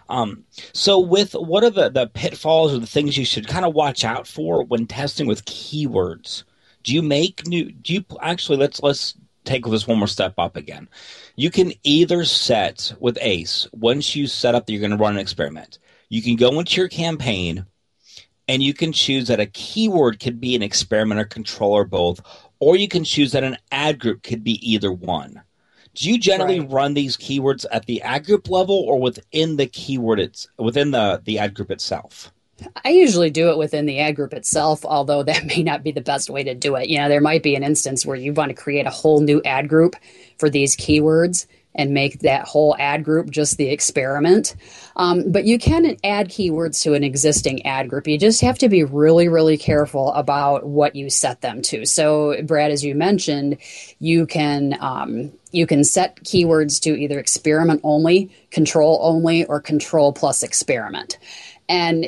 Um, 0.10 0.46
so 0.74 1.00
with 1.00 1.34
what 1.34 1.64
are 1.64 1.70
the, 1.70 1.90
the 1.90 2.08
pitfalls 2.08 2.74
or 2.74 2.80
the 2.80 2.88
things 2.88 3.18
you 3.18 3.26
should 3.26 3.48
kind 3.48 3.66
of 3.66 3.74
watch 3.74 4.06
out 4.06 4.26
for 4.26 4.64
when 4.64 4.88
testing 4.88 5.28
with 5.28 5.46
keywords? 5.46 6.44
Do 6.84 6.94
you 6.94 7.02
make 7.02 7.46
new? 7.46 7.72
Do 7.72 7.94
you 7.94 8.06
actually 8.22 8.58
let's 8.58 8.82
let's 8.82 9.16
take 9.48 9.66
this 9.66 9.88
one 9.88 9.98
more 9.98 10.08
step 10.08 10.34
up 10.38 10.56
again. 10.56 10.90
You 11.36 11.50
can 11.50 11.72
either 11.84 12.26
set 12.26 12.94
with 13.00 13.18
ACE 13.22 13.68
once 13.72 14.16
you 14.16 14.28
set 14.28 14.56
up 14.56 14.66
that 14.66 14.74
you're 14.74 14.82
going 14.82 14.92
to 14.92 14.98
run 14.98 15.14
an 15.14 15.20
experiment. 15.20 15.80
You 16.10 16.22
can 16.22 16.36
go 16.36 16.60
into 16.60 16.80
your 16.80 16.88
campaign 16.88 17.66
and 18.48 18.64
you 18.64 18.74
can 18.74 18.94
choose 18.94 19.28
that 19.28 19.40
a 19.40 19.46
keyword 19.46 20.20
could 20.20 20.40
be 20.40 20.56
an 20.56 20.64
experiment 20.64 21.20
or 21.20 21.26
control 21.26 21.74
or 21.74 21.84
both, 21.84 22.22
or 22.60 22.76
you 22.76 22.88
can 22.88 23.04
choose 23.04 23.34
that 23.34 23.44
an 23.44 23.58
ad 23.72 24.00
group 24.00 24.24
could 24.24 24.44
be 24.44 24.54
either 24.70 24.92
one. 24.92 25.42
Do 25.94 26.10
you 26.10 26.20
generally 26.20 26.60
right. 26.60 26.72
run 26.72 26.94
these 26.94 27.18
keywords 27.18 27.66
at 27.72 27.86
the 27.88 28.02
ad 28.04 28.26
group 28.26 28.50
level 28.50 28.76
or 28.76 29.00
within 29.00 29.58
the 29.58 29.66
keyword 29.66 30.20
it's 30.20 30.48
within 30.58 30.92
the, 30.92 31.22
the 31.26 31.40
ad 31.40 31.56
group 31.56 31.72
itself? 31.72 32.32
I 32.86 32.90
usually 32.90 33.30
do 33.30 33.50
it 33.50 33.58
within 33.58 33.86
the 33.86 34.00
ad 34.00 34.16
group 34.16 34.34
itself, 34.34 34.86
although 34.86 35.24
that 35.24 35.46
may 35.58 35.64
not 35.64 35.84
be 35.84 35.92
the 35.92 36.02
best 36.02 36.30
way 36.30 36.44
to 36.44 36.54
do 36.54 36.76
it. 36.76 36.88
You 36.88 37.00
know, 37.00 37.10
there 37.10 37.22
might 37.22 37.44
be 37.44 37.56
an 37.56 37.64
instance 37.64 38.06
where 38.06 38.16
you 38.16 38.32
want 38.32 38.50
to 38.50 38.56
create 38.56 38.86
a 38.86 38.92
whole 38.92 39.22
new 39.22 39.42
ad 39.44 39.68
group 39.68 39.96
for 40.38 40.50
these 40.50 40.76
keywords 40.78 41.48
and 41.78 41.94
make 41.94 42.20
that 42.20 42.46
whole 42.46 42.76
ad 42.80 43.04
group 43.04 43.30
just 43.30 43.58
the 43.58 43.70
experiment. 43.70 44.56
Um, 44.96 45.32
but 45.32 45.46
you 45.46 45.60
can 45.60 45.96
add 46.04 46.30
keywords 46.30 46.82
to 46.84 46.96
an 46.96 47.04
existing 47.04 47.66
ad 47.66 47.90
group. 47.90 48.08
You 48.08 48.18
just 48.18 48.42
have 48.42 48.58
to 48.60 48.70
be 48.70 48.84
really, 48.84 49.28
really 49.28 49.58
careful 49.58 50.12
about 50.14 50.66
what 50.66 50.96
you 50.96 51.10
set 51.10 51.42
them 51.42 51.62
to. 51.64 51.86
So, 51.86 52.42
Brad, 52.44 52.72
as 52.72 52.84
you 52.84 52.96
mentioned, 52.96 53.58
you 54.00 54.26
can 54.26 54.76
um, 54.82 55.32
you 55.52 55.68
can 55.68 55.84
set 55.84 56.24
keywords 56.24 56.82
to 56.82 56.98
either 56.98 57.20
experiment 57.20 57.82
only, 57.84 58.32
control 58.52 59.00
only, 59.02 59.46
or 59.46 59.62
control 59.62 60.12
plus 60.12 60.44
experiment. 60.44 61.18
And 61.70 62.08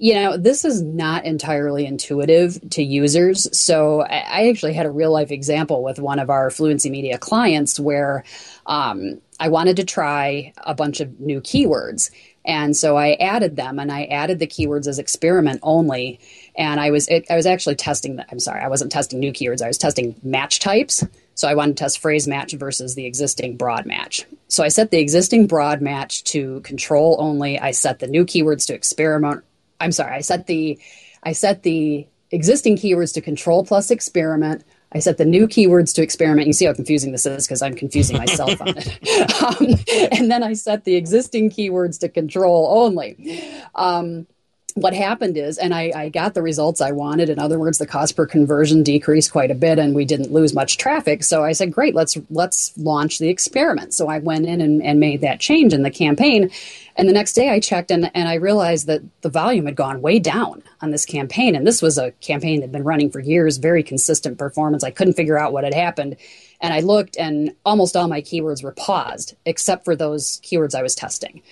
you 0.00 0.14
know, 0.14 0.38
this 0.38 0.64
is 0.64 0.80
not 0.80 1.26
entirely 1.26 1.84
intuitive 1.84 2.58
to 2.70 2.82
users. 2.82 3.46
So 3.56 4.00
I 4.00 4.48
actually 4.48 4.72
had 4.72 4.86
a 4.86 4.90
real 4.90 5.12
life 5.12 5.30
example 5.30 5.82
with 5.82 5.98
one 5.98 6.18
of 6.18 6.30
our 6.30 6.48
Fluency 6.48 6.88
Media 6.88 7.18
clients 7.18 7.78
where 7.78 8.24
um, 8.70 9.20
I 9.38 9.48
wanted 9.48 9.76
to 9.76 9.84
try 9.84 10.54
a 10.58 10.74
bunch 10.74 11.00
of 11.00 11.20
new 11.20 11.42
keywords. 11.42 12.10
And 12.46 12.74
so 12.74 12.96
I 12.96 13.12
added 13.14 13.56
them 13.56 13.78
and 13.78 13.92
I 13.92 14.04
added 14.04 14.38
the 14.38 14.46
keywords 14.46 14.86
as 14.86 14.98
experiment 14.98 15.60
only. 15.62 16.20
And 16.56 16.80
I 16.80 16.90
was 16.90 17.06
it, 17.08 17.26
I 17.28 17.36
was 17.36 17.44
actually 17.44 17.74
testing 17.74 18.16
the, 18.16 18.24
I'm 18.30 18.40
sorry, 18.40 18.62
I 18.62 18.68
wasn't 18.68 18.92
testing 18.92 19.20
new 19.20 19.32
keywords. 19.32 19.60
I 19.60 19.66
was 19.66 19.76
testing 19.76 20.14
match 20.22 20.60
types. 20.60 21.04
So 21.34 21.48
I 21.48 21.54
wanted 21.54 21.76
to 21.76 21.84
test 21.84 21.98
phrase 21.98 22.26
match 22.26 22.52
versus 22.52 22.94
the 22.94 23.04
existing 23.04 23.58
broad 23.58 23.84
match. 23.84 24.24
So 24.48 24.64
I 24.64 24.68
set 24.68 24.90
the 24.90 24.98
existing 24.98 25.46
broad 25.46 25.82
match 25.82 26.24
to 26.24 26.60
control 26.60 27.16
only. 27.18 27.58
I 27.58 27.72
set 27.72 27.98
the 27.98 28.06
new 28.06 28.24
keywords 28.24 28.66
to 28.68 28.74
experiment 28.74 29.44
I'm 29.80 29.92
sorry, 29.92 30.14
I 30.14 30.20
set 30.20 30.46
the 30.46 30.78
I 31.22 31.32
set 31.32 31.62
the 31.62 32.06
existing 32.30 32.76
keywords 32.76 33.14
to 33.14 33.20
control 33.20 33.64
plus 33.64 33.90
experiment. 33.90 34.64
I 34.92 34.98
set 34.98 35.18
the 35.18 35.24
new 35.24 35.46
keywords 35.46 35.94
to 35.94 36.02
experiment. 36.02 36.48
You 36.48 36.52
see 36.52 36.64
how 36.64 36.74
confusing 36.74 37.12
this 37.12 37.24
is 37.26 37.46
because 37.46 37.62
I'm 37.62 37.74
confusing 37.74 38.16
myself 38.16 38.60
on 38.60 38.74
it. 38.76 38.98
Um, 39.40 39.66
and 40.12 40.30
then 40.30 40.42
I 40.42 40.52
set 40.52 40.84
the 40.84 40.96
existing 40.96 41.50
keywords 41.50 41.98
to 42.00 42.08
control 42.08 42.68
only. 42.70 43.42
Um, 43.74 44.26
what 44.74 44.94
happened 44.94 45.36
is, 45.36 45.58
and 45.58 45.74
I, 45.74 45.92
I, 45.94 46.08
got 46.08 46.34
the 46.34 46.42
results 46.42 46.80
I 46.80 46.92
wanted. 46.92 47.28
In 47.28 47.38
other 47.38 47.58
words, 47.58 47.78
the 47.78 47.86
cost 47.86 48.16
per 48.16 48.26
conversion 48.26 48.82
decreased 48.82 49.32
quite 49.32 49.50
a 49.50 49.54
bit, 49.54 49.78
and 49.78 49.94
we 49.94 50.04
didn't 50.04 50.32
lose 50.32 50.54
much 50.54 50.78
traffic. 50.78 51.24
So 51.24 51.44
I 51.44 51.52
said, 51.52 51.72
"Great, 51.72 51.94
let's 51.94 52.16
let's 52.30 52.76
launch 52.76 53.18
the 53.18 53.28
experiment." 53.28 53.94
So 53.94 54.08
I 54.08 54.18
went 54.18 54.46
in 54.46 54.60
and, 54.60 54.82
and 54.82 55.00
made 55.00 55.20
that 55.20 55.40
change 55.40 55.72
in 55.72 55.82
the 55.82 55.90
campaign, 55.90 56.50
and 56.96 57.08
the 57.08 57.14
next 57.14 57.32
day 57.32 57.48
I 57.48 57.60
checked, 57.60 57.90
and, 57.90 58.10
and 58.14 58.28
I 58.28 58.34
realized 58.34 58.86
that 58.86 59.02
the 59.22 59.30
volume 59.30 59.66
had 59.66 59.76
gone 59.76 60.02
way 60.02 60.18
down 60.18 60.62
on 60.80 60.90
this 60.90 61.06
campaign. 61.06 61.54
And 61.56 61.66
this 61.66 61.80
was 61.80 61.96
a 61.96 62.10
campaign 62.20 62.60
that 62.60 62.64
had 62.66 62.72
been 62.72 62.84
running 62.84 63.10
for 63.10 63.20
years, 63.20 63.56
very 63.56 63.82
consistent 63.82 64.38
performance. 64.38 64.84
I 64.84 64.90
couldn't 64.90 65.14
figure 65.14 65.38
out 65.38 65.52
what 65.52 65.64
had 65.64 65.74
happened, 65.74 66.16
and 66.60 66.74
I 66.74 66.80
looked, 66.80 67.16
and 67.16 67.54
almost 67.64 67.96
all 67.96 68.08
my 68.08 68.20
keywords 68.20 68.62
were 68.62 68.72
paused, 68.72 69.34
except 69.46 69.84
for 69.84 69.96
those 69.96 70.40
keywords 70.42 70.74
I 70.74 70.82
was 70.82 70.94
testing. 70.94 71.42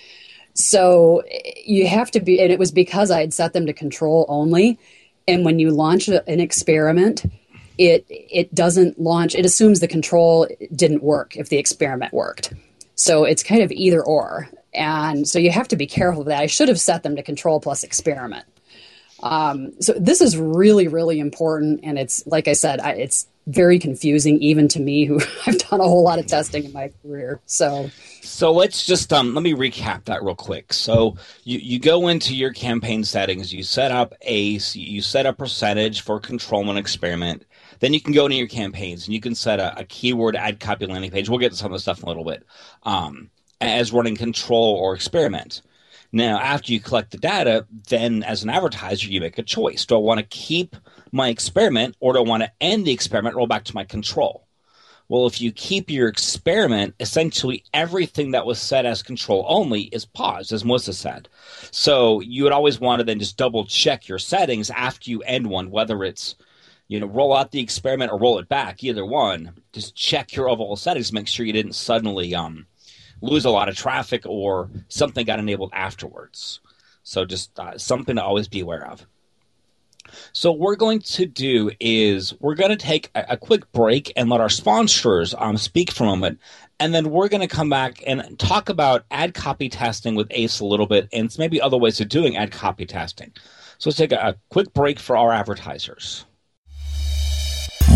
So 0.59 1.23
you 1.65 1.87
have 1.87 2.11
to 2.11 2.19
be, 2.19 2.41
and 2.41 2.51
it 2.51 2.59
was 2.59 2.71
because 2.71 3.11
I 3.11 3.21
had 3.21 3.33
set 3.33 3.53
them 3.53 3.65
to 3.67 3.73
control 3.73 4.25
only. 4.27 4.77
And 5.25 5.45
when 5.45 5.57
you 5.57 5.71
launch 5.71 6.09
an 6.09 6.39
experiment, 6.39 7.23
it 7.77 8.05
it 8.09 8.53
doesn't 8.53 8.99
launch. 8.99 9.35
It 9.35 9.45
assumes 9.45 9.79
the 9.79 9.87
control 9.87 10.47
didn't 10.75 11.01
work 11.01 11.37
if 11.37 11.47
the 11.47 11.57
experiment 11.57 12.13
worked. 12.13 12.53
So 12.95 13.23
it's 13.23 13.41
kind 13.41 13.61
of 13.61 13.71
either 13.71 14.03
or, 14.03 14.49
and 14.73 15.25
so 15.25 15.39
you 15.39 15.49
have 15.49 15.69
to 15.69 15.77
be 15.77 15.87
careful 15.87 16.21
of 16.21 16.27
that. 16.27 16.41
I 16.41 16.47
should 16.47 16.67
have 16.67 16.79
set 16.79 17.03
them 17.03 17.15
to 17.15 17.23
control 17.23 17.61
plus 17.61 17.85
experiment. 17.85 18.45
Um, 19.23 19.79
so 19.79 19.93
this 19.93 20.19
is 20.19 20.35
really 20.35 20.89
really 20.89 21.21
important, 21.21 21.79
and 21.83 21.97
it's 21.97 22.27
like 22.27 22.49
I 22.49 22.53
said, 22.53 22.81
I, 22.81 22.93
it's 22.93 23.27
very 23.47 23.79
confusing 23.79 24.41
even 24.41 24.67
to 24.69 24.79
me 24.81 25.05
who 25.05 25.21
I've 25.47 25.57
done 25.59 25.79
a 25.79 25.83
whole 25.83 26.03
lot 26.03 26.19
of 26.19 26.27
testing 26.27 26.65
in 26.65 26.73
my 26.73 26.91
career. 27.01 27.39
So 27.45 27.89
so 28.21 28.51
let's 28.51 28.85
just 28.85 29.11
um 29.13 29.33
let 29.33 29.43
me 29.43 29.53
recap 29.53 30.05
that 30.05 30.23
real 30.23 30.35
quick. 30.35 30.73
So 30.73 31.17
you 31.43 31.59
you 31.59 31.79
go 31.79 32.07
into 32.07 32.35
your 32.35 32.53
campaign 32.53 33.03
settings, 33.03 33.53
you 33.53 33.63
set 33.63 33.91
up 33.91 34.13
ACE, 34.21 34.75
you 34.75 35.01
set 35.01 35.25
a 35.25 35.33
percentage 35.33 36.01
for 36.01 36.19
control 36.19 36.69
and 36.69 36.79
experiment. 36.79 37.45
Then 37.79 37.93
you 37.93 38.01
can 38.01 38.13
go 38.13 38.25
into 38.25 38.37
your 38.37 38.47
campaigns 38.47 39.05
and 39.05 39.13
you 39.13 39.21
can 39.21 39.35
set 39.35 39.59
a, 39.59 39.79
a 39.79 39.83
keyword 39.85 40.35
ad 40.35 40.59
copy 40.59 40.85
landing 40.85 41.11
page. 41.11 41.29
We'll 41.29 41.39
get 41.39 41.51
to 41.51 41.57
some 41.57 41.71
of 41.71 41.73
the 41.73 41.79
stuff 41.79 41.99
in 41.99 42.05
a 42.05 42.07
little 42.07 42.25
bit. 42.25 42.43
Um, 42.83 43.29
as 43.61 43.91
running 43.91 44.15
control 44.15 44.75
or 44.75 44.95
experiment. 44.95 45.61
Now, 46.11 46.39
after 46.39 46.73
you 46.73 46.79
collect 46.79 47.11
the 47.11 47.17
data, 47.17 47.67
then 47.89 48.23
as 48.23 48.43
an 48.43 48.49
advertiser, 48.49 49.09
you 49.09 49.21
make 49.21 49.37
a 49.37 49.43
choice. 49.43 49.85
Do 49.85 49.95
I 49.95 49.99
want 49.99 50.19
to 50.19 50.25
keep 50.25 50.75
my 51.11 51.29
experiment 51.29 51.95
or 51.99 52.13
do 52.13 52.19
I 52.19 52.23
want 52.23 52.43
to 52.43 52.51
end 52.61 52.85
the 52.85 52.91
experiment, 52.91 53.35
roll 53.35 53.47
back 53.47 53.65
to 53.65 53.75
my 53.75 53.83
control? 53.83 54.47
Well, 55.09 55.25
if 55.25 55.41
you 55.41 55.51
keep 55.51 55.89
your 55.89 56.07
experiment, 56.07 56.93
essentially 56.99 57.63
everything 57.73 58.31
that 58.31 58.45
was 58.45 58.59
set 58.59 58.85
as 58.85 59.01
control 59.01 59.43
only 59.47 59.81
is 59.83 60.05
paused, 60.05 60.53
as 60.53 60.63
Melissa 60.63 60.93
said. 60.93 61.27
So 61.71 62.19
you 62.21 62.43
would 62.43 62.51
always 62.51 62.79
want 62.79 62.99
to 62.99 63.03
then 63.03 63.17
just 63.17 63.35
double 63.35 63.65
check 63.65 64.07
your 64.07 64.19
settings 64.19 64.69
after 64.69 65.09
you 65.09 65.21
end 65.23 65.47
one, 65.47 65.71
whether 65.71 66.03
it's 66.03 66.35
you 66.87 66.99
know 66.99 67.07
roll 67.07 67.35
out 67.35 67.51
the 67.51 67.59
experiment 67.59 68.11
or 68.11 68.19
roll 68.19 68.37
it 68.37 68.47
back, 68.47 68.83
either 68.83 69.03
one. 69.03 69.53
Just 69.73 69.95
check 69.95 70.35
your 70.35 70.47
overall 70.47 70.75
settings, 70.75 71.11
make 71.11 71.27
sure 71.27 71.45
you 71.45 71.53
didn't 71.53 71.73
suddenly 71.73 72.35
um, 72.35 72.67
lose 73.21 73.45
a 73.45 73.49
lot 73.49 73.67
of 73.67 73.75
traffic 73.75 74.27
or 74.27 74.69
something 74.89 75.25
got 75.25 75.39
enabled 75.39 75.71
afterwards. 75.73 76.59
So 77.01 77.25
just 77.25 77.57
uh, 77.59 77.79
something 77.79 78.15
to 78.15 78.23
always 78.23 78.47
be 78.47 78.59
aware 78.59 78.85
of. 78.85 79.07
So 80.33 80.51
what 80.51 80.59
we're 80.59 80.75
going 80.75 80.99
to 80.99 81.25
do 81.25 81.71
is 81.79 82.33
we're 82.39 82.55
going 82.55 82.71
to 82.71 82.77
take 82.77 83.11
a, 83.15 83.25
a 83.29 83.37
quick 83.37 83.71
break 83.71 84.11
and 84.15 84.29
let 84.29 84.41
our 84.41 84.49
sponsors 84.49 85.35
um, 85.37 85.57
speak 85.57 85.91
for 85.91 86.03
a 86.03 86.07
moment, 86.07 86.39
and 86.79 86.93
then 86.93 87.09
we're 87.09 87.29
going 87.29 87.41
to 87.41 87.47
come 87.47 87.69
back 87.69 88.03
and 88.07 88.37
talk 88.39 88.69
about 88.69 89.05
ad 89.11 89.33
copy 89.33 89.69
testing 89.69 90.15
with 90.15 90.27
ACE 90.31 90.59
a 90.59 90.65
little 90.65 90.87
bit, 90.87 91.09
and 91.11 91.33
maybe 91.37 91.61
other 91.61 91.77
ways 91.77 91.99
of 91.99 92.09
doing 92.09 92.37
ad 92.37 92.51
copy 92.51 92.85
testing. 92.85 93.31
So 93.77 93.89
let's 93.89 93.97
take 93.97 94.11
a, 94.11 94.17
a 94.17 94.35
quick 94.49 94.73
break 94.73 94.99
for 94.99 95.17
our 95.17 95.31
advertisers. 95.31 96.25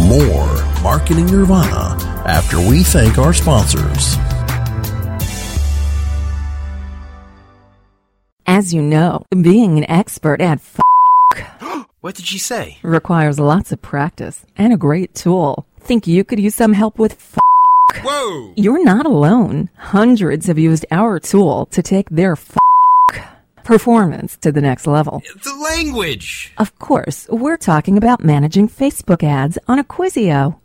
More 0.07 0.63
marketing 0.81 1.27
nirvana 1.27 1.97
after 2.25 2.57
we 2.57 2.83
thank 2.83 3.17
our 3.17 3.33
sponsors. 3.33 4.17
As 8.45 8.73
you 8.73 8.81
know, 8.81 9.23
being 9.31 9.77
an 9.77 9.89
expert 9.89 10.41
at 10.41 10.59
What 12.03 12.15
did 12.15 12.27
she 12.27 12.37
say? 12.37 12.79
Requires 12.81 13.39
lots 13.39 13.71
of 13.71 13.81
practice 13.81 14.45
and 14.57 14.73
a 14.73 14.77
great 14.77 15.15
tool. 15.15 15.65
Think 15.79 16.05
you 16.05 16.25
could 16.25 16.37
use 16.37 16.53
some 16.53 16.73
help 16.73 16.99
with 16.99 17.13
f- 17.13 18.03
Whoa! 18.03 18.51
You're 18.57 18.83
not 18.83 19.05
alone. 19.05 19.69
Hundreds 19.77 20.47
have 20.47 20.59
used 20.59 20.85
our 20.91 21.17
tool 21.17 21.65
to 21.67 21.81
take 21.81 22.09
their 22.09 22.33
f- 22.33 22.57
performance 23.63 24.35
to 24.41 24.51
the 24.51 24.59
next 24.59 24.85
level. 24.85 25.23
The 25.45 25.55
language! 25.55 26.51
Of 26.57 26.77
course, 26.77 27.25
we're 27.29 27.55
talking 27.55 27.97
about 27.97 28.21
managing 28.21 28.67
Facebook 28.67 29.23
ads 29.23 29.57
on 29.69 29.81
Acquisio. 29.81 30.59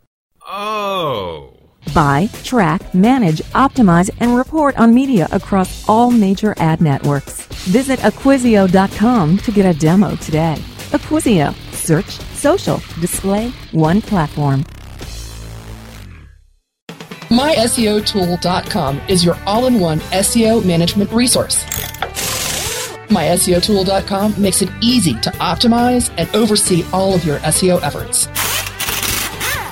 Oh. 0.44 1.54
Buy, 1.94 2.30
track, 2.42 2.92
manage, 2.92 3.42
optimize, 3.54 4.10
and 4.18 4.34
report 4.34 4.76
on 4.76 4.92
media 4.92 5.28
across 5.30 5.88
all 5.88 6.10
major 6.10 6.54
ad 6.56 6.80
networks. 6.80 7.46
Visit 7.68 8.00
Acquisio.com 8.00 9.38
to 9.38 9.52
get 9.52 9.76
a 9.76 9.78
demo 9.78 10.16
today. 10.16 10.60
Acquisio. 10.90 11.54
Search, 11.72 12.10
social, 12.34 12.78
display, 13.00 13.50
one 13.72 14.00
platform. 14.00 14.64
MySEOtool.com 17.28 19.00
is 19.08 19.22
your 19.22 19.36
all-in-one 19.46 19.98
SEO 19.98 20.64
management 20.64 21.12
resource. 21.12 21.62
MySEOtool.com 23.08 24.40
makes 24.40 24.62
it 24.62 24.70
easy 24.80 25.12
to 25.20 25.30
optimize 25.32 26.10
and 26.16 26.28
oversee 26.34 26.84
all 26.92 27.14
of 27.14 27.24
your 27.24 27.38
SEO 27.40 27.82
efforts. 27.82 28.28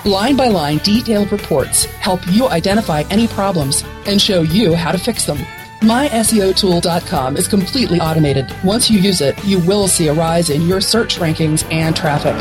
Line 0.05 0.37
by 0.37 0.49
line, 0.49 0.79
detailed 0.79 1.33
reports 1.33 1.87
help 1.87 2.21
you 2.29 2.47
identify 2.49 3.05
any 3.11 3.27
problems 3.27 3.85
and 4.07 4.21
show 4.21 4.43
you 4.43 4.75
how 4.75 4.93
to 4.93 4.99
fix 4.99 5.25
them. 5.25 5.39
MySEOTool.com 5.81 7.37
is 7.37 7.49
completely 7.49 8.01
automated. 8.01 8.47
Once 8.65 8.91
you 8.91 8.99
use 8.99 9.21
it, 9.21 9.37
you 9.45 9.59
will 9.61 9.89
see 9.89 10.09
a 10.09 10.15
rise 10.15 10.49
in 10.51 10.67
your 10.67 10.81
search 10.81 11.19
rankings 11.19 11.71
and 11.73 11.95
traffic. 11.95 12.35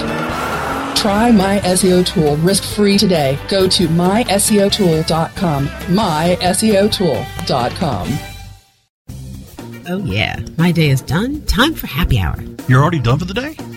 Try 0.96 1.32
My 1.32 1.60
SEO 1.60 2.06
Tool 2.06 2.38
risk-free 2.38 2.98
today. 2.98 3.38
Go 3.48 3.68
to 3.68 3.88
myseotool.com. 3.88 5.68
myseotool.com. 5.68 8.20
Oh 9.88 10.00
yeah, 10.00 10.40
my 10.58 10.72
day 10.72 10.90
is 10.90 11.02
done. 11.02 11.46
Time 11.46 11.76
for 11.76 11.86
happy 11.86 12.18
hour. 12.18 12.36
You're 12.68 12.82
already 12.82 12.98
done 13.00 13.20
for 13.20 13.26
the 13.26 13.36
day? 13.36 13.56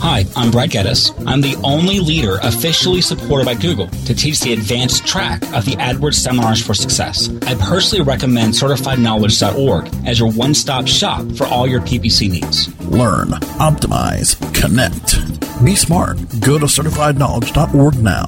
Hi, 0.00 0.24
I'm 0.36 0.52
Brad 0.52 0.70
Geddes. 0.70 1.12
I'm 1.26 1.40
the 1.40 1.56
only 1.64 1.98
leader 1.98 2.38
officially 2.42 3.00
supported 3.00 3.44
by 3.44 3.54
Google 3.54 3.88
to 3.88 4.14
teach 4.14 4.38
the 4.40 4.52
advanced 4.52 5.04
track 5.06 5.42
of 5.52 5.64
the 5.64 5.72
AdWords 5.72 6.14
Seminars 6.14 6.64
for 6.64 6.72
Success. 6.72 7.28
I 7.46 7.56
personally 7.56 8.04
recommend 8.04 8.54
CertifiedKnowledge.org 8.54 9.90
as 10.06 10.20
your 10.20 10.30
one 10.30 10.54
stop 10.54 10.86
shop 10.86 11.26
for 11.32 11.46
all 11.46 11.66
your 11.66 11.80
PPC 11.80 12.30
needs. 12.30 12.68
Learn, 12.86 13.30
optimize, 13.58 14.36
connect. 14.54 15.18
Be 15.64 15.74
smart. 15.74 16.16
Go 16.40 16.58
to 16.58 16.66
certifiedknowledge.org 16.66 17.98
now. 17.98 18.26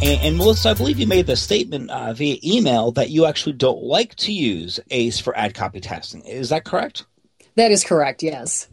And, 0.00 0.20
and 0.22 0.36
Melissa, 0.36 0.70
I 0.70 0.74
believe 0.74 1.00
you 1.00 1.08
made 1.08 1.26
the 1.26 1.34
statement 1.34 1.90
uh, 1.90 2.12
via 2.12 2.36
email 2.44 2.92
that 2.92 3.10
you 3.10 3.26
actually 3.26 3.54
don't 3.54 3.82
like 3.82 4.14
to 4.16 4.32
use 4.32 4.78
ACE 4.90 5.18
for 5.18 5.36
ad 5.36 5.54
copy 5.54 5.80
testing. 5.80 6.22
Is 6.22 6.50
that 6.50 6.64
correct? 6.64 7.04
That 7.56 7.72
is 7.72 7.82
correct, 7.82 8.22
yes. 8.22 8.68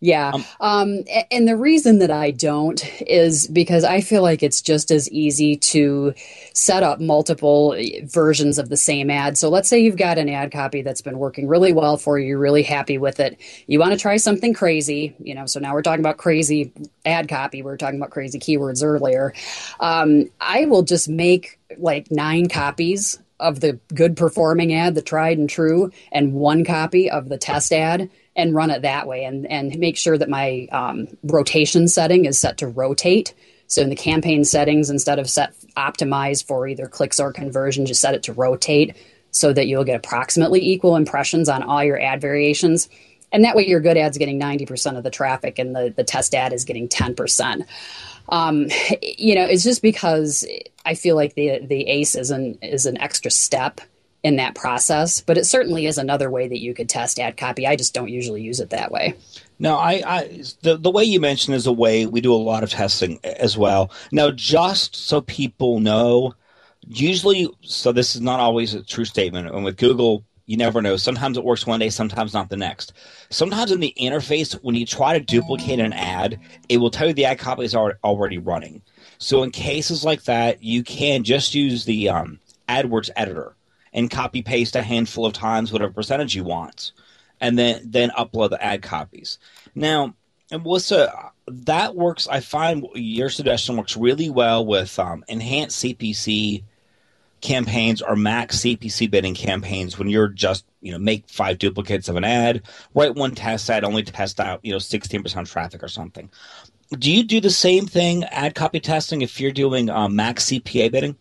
Yeah. 0.00 0.32
Um, 0.32 0.44
um, 0.60 1.04
and 1.30 1.48
the 1.48 1.56
reason 1.56 1.98
that 2.00 2.10
I 2.10 2.30
don't 2.30 2.84
is 3.02 3.46
because 3.48 3.84
I 3.84 4.02
feel 4.02 4.20
like 4.22 4.42
it's 4.42 4.60
just 4.60 4.90
as 4.90 5.10
easy 5.10 5.56
to 5.56 6.12
set 6.52 6.82
up 6.82 7.00
multiple 7.00 7.74
versions 8.04 8.58
of 8.58 8.68
the 8.68 8.76
same 8.76 9.08
ad. 9.08 9.38
So 9.38 9.48
let's 9.48 9.68
say 9.68 9.80
you've 9.80 9.96
got 9.96 10.18
an 10.18 10.28
ad 10.28 10.52
copy 10.52 10.82
that's 10.82 11.00
been 11.00 11.18
working 11.18 11.48
really 11.48 11.72
well 11.72 11.96
for 11.96 12.18
you, 12.18 12.26
you're 12.26 12.38
really 12.38 12.62
happy 12.62 12.98
with 12.98 13.18
it. 13.18 13.40
You 13.66 13.78
want 13.78 13.92
to 13.92 13.98
try 13.98 14.18
something 14.18 14.52
crazy, 14.52 15.14
you 15.18 15.34
know, 15.34 15.46
so 15.46 15.58
now 15.58 15.72
we're 15.72 15.82
talking 15.82 16.00
about 16.00 16.18
crazy 16.18 16.72
ad 17.06 17.28
copy. 17.28 17.62
We 17.62 17.70
were 17.70 17.78
talking 17.78 17.98
about 17.98 18.10
crazy 18.10 18.38
keywords 18.38 18.84
earlier. 18.84 19.32
Um, 19.80 20.30
I 20.40 20.66
will 20.66 20.82
just 20.82 21.08
make 21.08 21.58
like 21.78 22.10
nine 22.10 22.48
copies 22.48 23.18
of 23.40 23.60
the 23.60 23.78
good 23.94 24.16
performing 24.16 24.74
ad, 24.74 24.94
the 24.94 25.02
tried 25.02 25.38
and 25.38 25.48
true, 25.48 25.90
and 26.12 26.34
one 26.34 26.64
copy 26.64 27.10
of 27.10 27.28
the 27.28 27.38
test 27.38 27.72
ad 27.72 28.10
and 28.36 28.54
run 28.54 28.70
it 28.70 28.82
that 28.82 29.06
way 29.06 29.24
and, 29.24 29.46
and 29.46 29.78
make 29.78 29.96
sure 29.96 30.18
that 30.18 30.28
my 30.28 30.66
um, 30.72 31.08
rotation 31.22 31.88
setting 31.88 32.24
is 32.24 32.38
set 32.38 32.58
to 32.58 32.66
rotate. 32.66 33.34
So 33.66 33.82
in 33.82 33.90
the 33.90 33.96
campaign 33.96 34.44
settings, 34.44 34.90
instead 34.90 35.18
of 35.18 35.28
set 35.30 35.54
optimized 35.76 36.46
for 36.46 36.66
either 36.66 36.86
clicks 36.86 37.20
or 37.20 37.32
conversion, 37.32 37.86
just 37.86 38.00
set 38.00 38.14
it 38.14 38.24
to 38.24 38.32
rotate 38.32 38.96
so 39.30 39.52
that 39.52 39.66
you'll 39.66 39.84
get 39.84 39.96
approximately 39.96 40.64
equal 40.64 40.96
impressions 40.96 41.48
on 41.48 41.62
all 41.62 41.82
your 41.82 42.00
ad 42.00 42.20
variations. 42.20 42.88
And 43.32 43.44
that 43.44 43.56
way 43.56 43.66
your 43.66 43.80
good 43.80 43.96
ad's 43.96 44.18
getting 44.18 44.38
90% 44.38 44.96
of 44.96 45.02
the 45.02 45.10
traffic 45.10 45.58
and 45.58 45.74
the, 45.74 45.92
the 45.94 46.04
test 46.04 46.34
ad 46.34 46.52
is 46.52 46.64
getting 46.64 46.88
10%. 46.88 47.66
Um, 48.28 48.68
you 49.02 49.34
know, 49.34 49.44
it's 49.44 49.64
just 49.64 49.82
because 49.82 50.46
I 50.84 50.94
feel 50.94 51.16
like 51.16 51.34
the 51.34 51.60
the 51.66 51.86
ACE 51.86 52.14
is 52.14 52.30
an 52.30 52.58
is 52.62 52.86
an 52.86 52.98
extra 52.98 53.30
step 53.30 53.80
in 54.24 54.36
that 54.36 54.54
process. 54.56 55.20
But 55.20 55.38
it 55.38 55.44
certainly 55.44 55.86
is 55.86 55.98
another 55.98 56.30
way 56.30 56.48
that 56.48 56.58
you 56.58 56.74
could 56.74 56.88
test 56.88 57.20
ad 57.20 57.36
copy. 57.36 57.66
I 57.66 57.76
just 57.76 57.94
don't 57.94 58.08
usually 58.08 58.42
use 58.42 58.58
it 58.58 58.70
that 58.70 58.90
way. 58.90 59.14
No, 59.60 59.76
I, 59.76 60.02
I 60.04 60.42
the 60.62 60.76
the 60.76 60.90
way 60.90 61.04
you 61.04 61.20
mentioned 61.20 61.54
is 61.54 61.68
a 61.68 61.72
way 61.72 62.06
we 62.06 62.20
do 62.20 62.34
a 62.34 62.36
lot 62.36 62.64
of 62.64 62.70
testing 62.70 63.20
as 63.22 63.56
well. 63.56 63.92
Now, 64.10 64.32
just 64.32 64.96
so 64.96 65.20
people 65.20 65.78
know, 65.78 66.34
usually, 66.88 67.48
so 67.60 67.92
this 67.92 68.16
is 68.16 68.20
not 68.22 68.40
always 68.40 68.74
a 68.74 68.82
true 68.82 69.04
statement. 69.04 69.48
And 69.48 69.62
with 69.62 69.76
Google, 69.76 70.24
you 70.46 70.56
never 70.56 70.82
know. 70.82 70.96
Sometimes 70.96 71.38
it 71.38 71.44
works 71.44 71.66
one 71.66 71.80
day, 71.80 71.90
sometimes 71.90 72.34
not 72.34 72.48
the 72.48 72.56
next. 72.56 72.94
Sometimes 73.30 73.70
in 73.70 73.80
the 73.80 73.94
interface, 73.98 74.54
when 74.62 74.74
you 74.74 74.84
try 74.84 75.16
to 75.16 75.24
duplicate 75.24 75.78
an 75.78 75.92
ad, 75.92 76.40
it 76.68 76.78
will 76.78 76.90
tell 76.90 77.08
you 77.08 77.14
the 77.14 77.24
ad 77.24 77.38
copy 77.38 77.64
is 77.64 77.74
already 77.74 78.38
running. 78.38 78.82
So 79.18 79.42
in 79.42 79.50
cases 79.52 80.04
like 80.04 80.24
that, 80.24 80.62
you 80.62 80.82
can 80.82 81.24
just 81.24 81.54
use 81.54 81.84
the 81.84 82.10
um, 82.10 82.40
AdWords 82.68 83.10
editor 83.16 83.54
and 83.94 84.10
copy 84.10 84.42
paste 84.42 84.76
a 84.76 84.82
handful 84.82 85.24
of 85.24 85.32
times 85.32 85.72
whatever 85.72 85.92
percentage 85.92 86.34
you 86.34 86.44
want, 86.44 86.92
and 87.40 87.58
then 87.58 87.80
then 87.84 88.10
upload 88.10 88.50
the 88.50 88.62
ad 88.62 88.82
copies. 88.82 89.38
Now, 89.74 90.14
Melissa, 90.50 91.30
that 91.46 91.94
works. 91.94 92.28
I 92.28 92.40
find 92.40 92.86
your 92.94 93.30
suggestion 93.30 93.76
works 93.76 93.96
really 93.96 94.28
well 94.28 94.66
with 94.66 94.98
um, 94.98 95.24
enhanced 95.28 95.82
CPC 95.82 96.64
campaigns 97.40 98.00
or 98.00 98.16
max 98.16 98.60
CPC 98.60 99.10
bidding 99.10 99.34
campaigns 99.34 99.98
when 99.98 100.08
you're 100.08 100.28
just 100.28 100.64
you 100.80 100.90
know 100.90 100.98
make 100.98 101.28
five 101.28 101.58
duplicates 101.58 102.08
of 102.08 102.16
an 102.16 102.24
ad, 102.24 102.62
write 102.94 103.14
one 103.14 103.34
test 103.34 103.70
ad, 103.70 103.84
only 103.84 104.02
test 104.02 104.40
out 104.40 104.60
you 104.62 104.72
know 104.72 104.78
sixteen 104.78 105.22
percent 105.22 105.46
traffic 105.46 105.82
or 105.82 105.88
something. 105.88 106.30
Do 106.98 107.12
you 107.12 107.22
do 107.22 107.40
the 107.40 107.50
same 107.50 107.86
thing 107.86 108.24
ad 108.24 108.54
copy 108.54 108.80
testing 108.80 109.22
if 109.22 109.40
you're 109.40 109.52
doing 109.52 109.88
um, 109.88 110.16
max 110.16 110.46
CPA 110.46 110.90
bidding? 110.90 111.16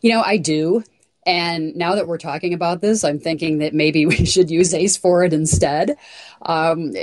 You 0.00 0.10
know, 0.12 0.22
I 0.22 0.36
do. 0.36 0.84
And 1.28 1.76
now 1.76 1.94
that 1.94 2.08
we're 2.08 2.16
talking 2.16 2.54
about 2.54 2.80
this, 2.80 3.04
I'm 3.04 3.18
thinking 3.18 3.58
that 3.58 3.74
maybe 3.74 4.06
we 4.06 4.24
should 4.24 4.50
use 4.50 4.72
ACE 4.72 4.96
for 4.96 5.22
it 5.22 5.34
instead. 5.34 5.96
Um, 6.40 6.94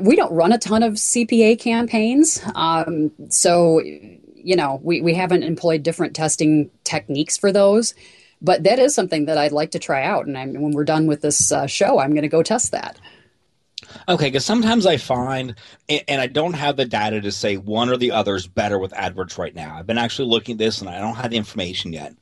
we 0.00 0.14
don't 0.14 0.32
run 0.32 0.52
a 0.52 0.58
ton 0.58 0.84
of 0.84 0.94
CPA 0.94 1.58
campaigns. 1.58 2.40
Um, 2.54 3.10
so, 3.28 3.80
you 3.80 4.54
know, 4.54 4.80
we, 4.84 5.00
we 5.00 5.14
haven't 5.14 5.42
employed 5.42 5.82
different 5.82 6.14
testing 6.14 6.70
techniques 6.84 7.36
for 7.36 7.50
those. 7.50 7.94
But 8.40 8.62
that 8.64 8.78
is 8.78 8.94
something 8.94 9.26
that 9.26 9.38
I'd 9.38 9.52
like 9.52 9.72
to 9.72 9.78
try 9.80 10.04
out. 10.04 10.26
And 10.26 10.38
I'm, 10.38 10.54
when 10.54 10.72
we're 10.72 10.84
done 10.84 11.06
with 11.06 11.20
this 11.20 11.50
uh, 11.50 11.66
show, 11.66 11.98
I'm 11.98 12.10
going 12.10 12.22
to 12.22 12.28
go 12.28 12.42
test 12.42 12.70
that. 12.70 13.00
Okay, 14.08 14.26
because 14.26 14.44
sometimes 14.44 14.86
I 14.86 14.96
find, 14.96 15.56
and 15.88 16.20
I 16.20 16.28
don't 16.28 16.54
have 16.54 16.76
the 16.76 16.84
data 16.84 17.20
to 17.20 17.32
say 17.32 17.56
one 17.56 17.88
or 17.88 17.96
the 17.96 18.12
other 18.12 18.36
is 18.36 18.46
better 18.46 18.78
with 18.78 18.92
AdWords 18.92 19.38
right 19.38 19.54
now. 19.54 19.76
I've 19.76 19.86
been 19.86 19.98
actually 19.98 20.28
looking 20.28 20.54
at 20.54 20.58
this 20.58 20.80
and 20.80 20.88
I 20.88 20.98
don't 20.98 21.16
have 21.16 21.30
the 21.30 21.36
information 21.36 21.92
yet. 21.92 22.14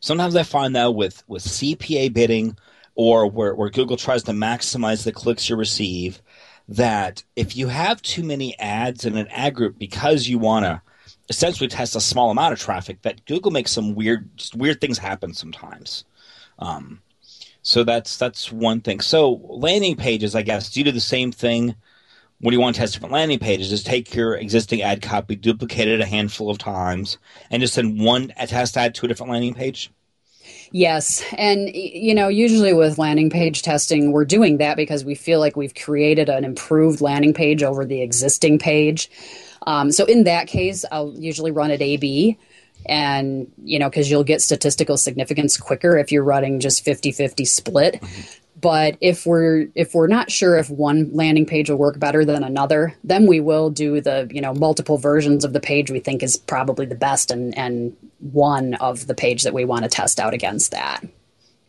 Sometimes 0.00 0.36
I 0.36 0.42
find 0.42 0.76
that 0.76 0.94
with 0.94 1.22
with 1.26 1.42
CPA 1.42 2.12
bidding 2.12 2.56
or 2.94 3.26
where, 3.26 3.54
where 3.54 3.70
Google 3.70 3.96
tries 3.96 4.22
to 4.24 4.32
maximize 4.32 5.04
the 5.04 5.12
clicks 5.12 5.48
you 5.48 5.56
receive, 5.56 6.20
that 6.68 7.24
if 7.36 7.56
you 7.56 7.68
have 7.68 8.02
too 8.02 8.22
many 8.22 8.58
ads 8.58 9.04
in 9.04 9.16
an 9.16 9.26
ad 9.28 9.54
group 9.54 9.78
because 9.78 10.28
you 10.28 10.38
want 10.38 10.64
to 10.64 10.82
essentially 11.28 11.68
test 11.68 11.96
a 11.96 12.00
small 12.00 12.30
amount 12.30 12.52
of 12.52 12.58
traffic, 12.58 13.02
that 13.02 13.24
Google 13.24 13.50
makes 13.50 13.70
some 13.70 13.94
weird 13.94 14.28
weird 14.54 14.80
things 14.80 14.98
happen 14.98 15.34
sometimes. 15.34 16.04
Um, 16.58 17.00
so 17.62 17.84
that's 17.84 18.16
that's 18.16 18.52
one 18.52 18.80
thing. 18.80 19.00
So 19.00 19.40
landing 19.44 19.96
pages, 19.96 20.34
I 20.34 20.42
guess, 20.42 20.70
do 20.70 20.80
you 20.80 20.84
do 20.84 20.92
the 20.92 21.00
same 21.00 21.32
thing 21.32 21.74
when 22.40 22.52
you 22.52 22.60
want 22.60 22.76
to 22.76 22.80
test 22.80 22.94
different 22.94 23.12
landing 23.12 23.38
pages? 23.38 23.68
Just 23.68 23.86
take 23.86 24.14
your 24.14 24.34
existing 24.34 24.82
ad 24.82 25.02
copy, 25.02 25.36
duplicate 25.36 25.88
it 25.88 26.00
a 26.00 26.06
handful 26.06 26.50
of 26.50 26.58
times, 26.58 27.18
and 27.50 27.60
just 27.60 27.74
send 27.74 28.00
one 28.00 28.28
test 28.28 28.76
ad 28.76 28.94
to 28.96 29.06
a 29.06 29.08
different 29.08 29.30
landing 29.30 29.54
page. 29.54 29.90
Yes. 30.72 31.24
And, 31.36 31.68
you 31.74 32.14
know, 32.14 32.28
usually 32.28 32.72
with 32.72 32.98
landing 32.98 33.28
page 33.28 33.62
testing, 33.62 34.12
we're 34.12 34.24
doing 34.24 34.58
that 34.58 34.76
because 34.76 35.04
we 35.04 35.14
feel 35.14 35.40
like 35.40 35.56
we've 35.56 35.74
created 35.74 36.28
an 36.28 36.44
improved 36.44 37.00
landing 37.00 37.34
page 37.34 37.62
over 37.62 37.84
the 37.84 38.02
existing 38.02 38.58
page. 38.58 39.10
Um, 39.66 39.90
so 39.90 40.04
in 40.04 40.24
that 40.24 40.46
case, 40.46 40.84
I'll 40.90 41.12
usually 41.18 41.50
run 41.50 41.70
it 41.70 41.82
A/B, 41.82 42.38
and 42.86 43.50
you 43.62 43.78
know 43.78 43.90
because 43.90 44.10
you'll 44.10 44.24
get 44.24 44.40
statistical 44.40 44.96
significance 44.96 45.56
quicker 45.58 45.98
if 45.98 46.10
you're 46.10 46.24
running 46.24 46.60
just 46.60 46.84
50-50 46.84 47.46
split. 47.46 48.02
But 48.60 48.96
if 49.00 49.26
we're 49.26 49.68
if 49.74 49.94
we're 49.94 50.08
not 50.08 50.30
sure 50.30 50.56
if 50.56 50.68
one 50.68 51.10
landing 51.12 51.46
page 51.46 51.70
will 51.70 51.76
work 51.76 51.98
better 51.98 52.24
than 52.24 52.42
another, 52.42 52.94
then 53.04 53.26
we 53.26 53.40
will 53.40 53.70
do 53.70 54.00
the 54.00 54.28
you 54.30 54.40
know 54.40 54.52
multiple 54.54 54.98
versions 54.98 55.44
of 55.44 55.52
the 55.52 55.60
page 55.60 55.90
we 55.90 56.00
think 56.00 56.22
is 56.22 56.36
probably 56.36 56.86
the 56.86 56.94
best 56.94 57.30
and 57.30 57.56
and 57.56 57.96
one 58.18 58.74
of 58.74 59.06
the 59.06 59.14
page 59.14 59.44
that 59.44 59.54
we 59.54 59.64
want 59.64 59.84
to 59.84 59.88
test 59.88 60.18
out 60.20 60.34
against 60.34 60.72
that. 60.72 61.04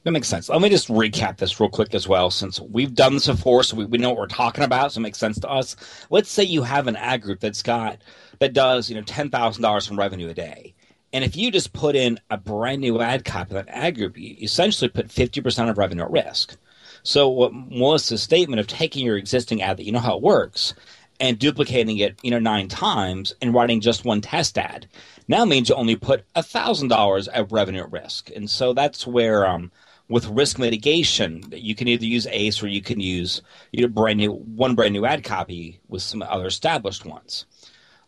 That 0.04 0.12
makes 0.12 0.28
sense. 0.28 0.50
Let 0.50 0.62
me 0.62 0.70
just 0.70 0.88
recap 0.88 1.38
this 1.38 1.60
real 1.60 1.70
quick 1.70 1.94
as 1.94 2.08
well, 2.08 2.32
since 2.32 2.60
we've 2.60 2.96
done 2.96 3.14
this 3.14 3.28
before, 3.28 3.62
so 3.62 3.78
we, 3.78 3.86
we 3.86 4.00
know 4.00 4.10
what 4.10 4.18
we're 4.18 4.26
talking 4.26 4.64
about, 4.64 4.92
so 4.92 5.00
it 5.00 5.04
makes 5.04 5.20
sense 5.20 5.40
to 5.40 5.50
us. 5.50 5.76
Let's 6.10 6.32
say 6.32 6.44
you 6.44 6.64
have 6.64 6.88
an 6.88 6.96
ad 6.96 7.22
group 7.22 7.40
that's 7.40 7.62
got 7.62 8.00
that 8.40 8.54
does 8.54 8.90
you 8.90 8.96
know 8.96 9.04
ten 9.04 9.30
thousand 9.30 9.62
dollars 9.62 9.90
in 9.90 9.98
revenue 9.98 10.30
a 10.30 10.34
day, 10.34 10.74
and 11.14 11.24
if 11.24 11.36
you 11.36 11.52
just 11.52 11.74
put 11.74 11.96
in 11.96 12.20
a 12.32 12.38
brand 12.38 12.82
new 12.82 13.00
ad 13.00 13.24
copy 13.24 13.54
that 13.54 13.70
ad 13.70 13.96
group, 13.96 14.18
you 14.18 14.36
essentially 14.42 14.90
put 14.90 15.12
fifty 15.12 15.40
percent 15.40 15.70
of 15.70 15.78
revenue 15.78 16.04
at 16.04 16.12
risk. 16.12 16.58
So 17.04 17.30
what 17.30 17.54
Melissa's 17.54 18.22
statement 18.22 18.60
of 18.60 18.68
taking 18.68 19.06
your 19.06 19.18
existing 19.18 19.62
ad 19.62 19.78
that 19.78 19.86
you 19.86 19.92
know 19.92 20.00
how 20.00 20.18
it 20.18 20.24
works 20.24 20.74
and 21.20 21.38
duplicating 21.38 22.00
it, 22.00 22.18
you 22.24 22.32
know, 22.32 22.40
nine 22.40 22.68
times 22.68 23.34
and 23.42 23.54
writing 23.54 23.80
just 23.80 24.06
one 24.06 24.22
test 24.22 24.58
ad 24.58 24.88
now 25.28 25.46
means 25.46 25.70
you 25.70 25.76
only 25.76 25.96
put 25.96 26.26
thousand 26.36 26.90
dollars 26.90 27.28
of 27.28 27.52
revenue 27.52 27.82
at 27.82 27.92
risk. 27.92 28.32
And 28.36 28.50
so 28.50 28.74
that's 28.74 29.06
where 29.08 29.46
um, 29.46 29.72
with 30.10 30.28
risk 30.28 30.60
mitigation, 30.60 31.44
you 31.52 31.76
can 31.76 31.88
either 31.88 32.06
use 32.06 32.28
ACE 32.28 32.62
or 32.62 32.68
you 32.68 32.82
can 32.82 33.00
use 33.00 33.42
you 33.72 33.82
know 33.82 33.88
brand 33.88 34.18
new 34.18 34.32
one 34.34 34.76
brand 34.76 34.94
new 34.94 35.06
ad 35.06 35.24
copy 35.24 35.80
with 35.88 36.02
some 36.02 36.22
other 36.22 36.48
established 36.48 37.06
ones. 37.06 37.46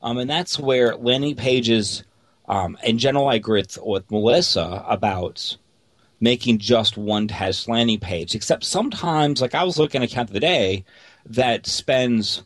Um, 0.01 0.17
and 0.17 0.29
that's 0.29 0.59
where 0.59 0.95
landing 0.97 1.35
pages 1.35 2.03
um, 2.47 2.77
in 2.83 2.97
general 2.97 3.29
I 3.29 3.35
agree 3.35 3.61
with, 3.61 3.77
with 3.81 4.11
Melissa 4.11 4.83
about 4.87 5.55
making 6.23 6.57
just 6.57 6.97
one 6.97 7.27
test 7.27 7.67
landing 7.67 7.99
page. 7.99 8.33
Except 8.33 8.63
sometimes, 8.63 9.41
like 9.41 9.53
I 9.53 9.65
was 9.65 9.77
looking 9.77 10.01
at 10.01 10.09
account 10.09 10.29
of 10.29 10.33
the 10.33 10.39
day 10.39 10.85
that 11.25 11.67
spends 11.67 12.43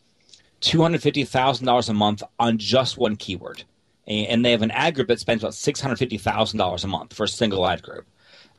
two 0.59 0.81
hundred 0.81 1.03
fifty 1.03 1.23
thousand 1.23 1.67
dollars 1.67 1.87
a 1.87 1.93
month 1.93 2.23
on 2.39 2.57
just 2.57 2.97
one 2.97 3.15
keyword, 3.15 3.63
and 4.07 4.43
they 4.43 4.51
have 4.51 4.63
an 4.63 4.71
ad 4.71 4.95
group 4.95 5.07
that 5.09 5.19
spends 5.19 5.43
about 5.43 5.53
six 5.53 5.79
hundred 5.79 5.99
fifty 5.99 6.17
thousand 6.17 6.57
dollars 6.57 6.83
a 6.83 6.87
month 6.87 7.13
for 7.13 7.25
a 7.25 7.27
single 7.27 7.67
ad 7.67 7.83
group. 7.83 8.07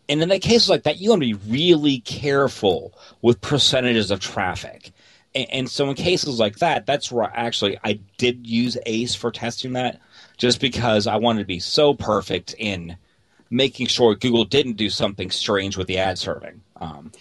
And 0.09 0.23
in 0.23 0.29
the 0.29 0.39
cases 0.39 0.71
like 0.71 0.85
that, 0.85 0.99
you 0.99 1.11
want 1.11 1.23
to 1.23 1.35
be 1.35 1.53
really 1.53 1.99
careful 2.01 2.95
with 3.21 3.41
percentages 3.41 4.11
of 4.11 4.21
traffic. 4.21 4.93
And, 5.35 5.51
and 5.51 5.71
so 5.71 5.91
in 5.91 5.97
cases 5.97 6.39
like 6.39 6.61
that, 6.61 6.87
that's 6.87 7.13
where 7.13 7.31
actually 7.35 7.77
I 7.85 7.99
did 8.17 8.47
use 8.47 8.79
ACE 8.87 9.15
for 9.17 9.31
testing 9.33 9.73
that, 9.75 10.01
just 10.37 10.61
because 10.61 11.07
I 11.09 11.17
wanted 11.17 11.41
to 11.41 11.47
be 11.47 11.59
so 11.59 11.93
perfect 11.93 12.55
in 12.57 12.97
making 13.51 13.87
sure 13.87 14.15
Google 14.15 14.45
didn't 14.45 14.75
do 14.75 14.91
something 14.91 15.31
strange 15.31 15.77
with 15.77 15.87
the 15.87 15.99
ad 15.99 16.19
serving. 16.19 16.63
Um, 16.77 17.13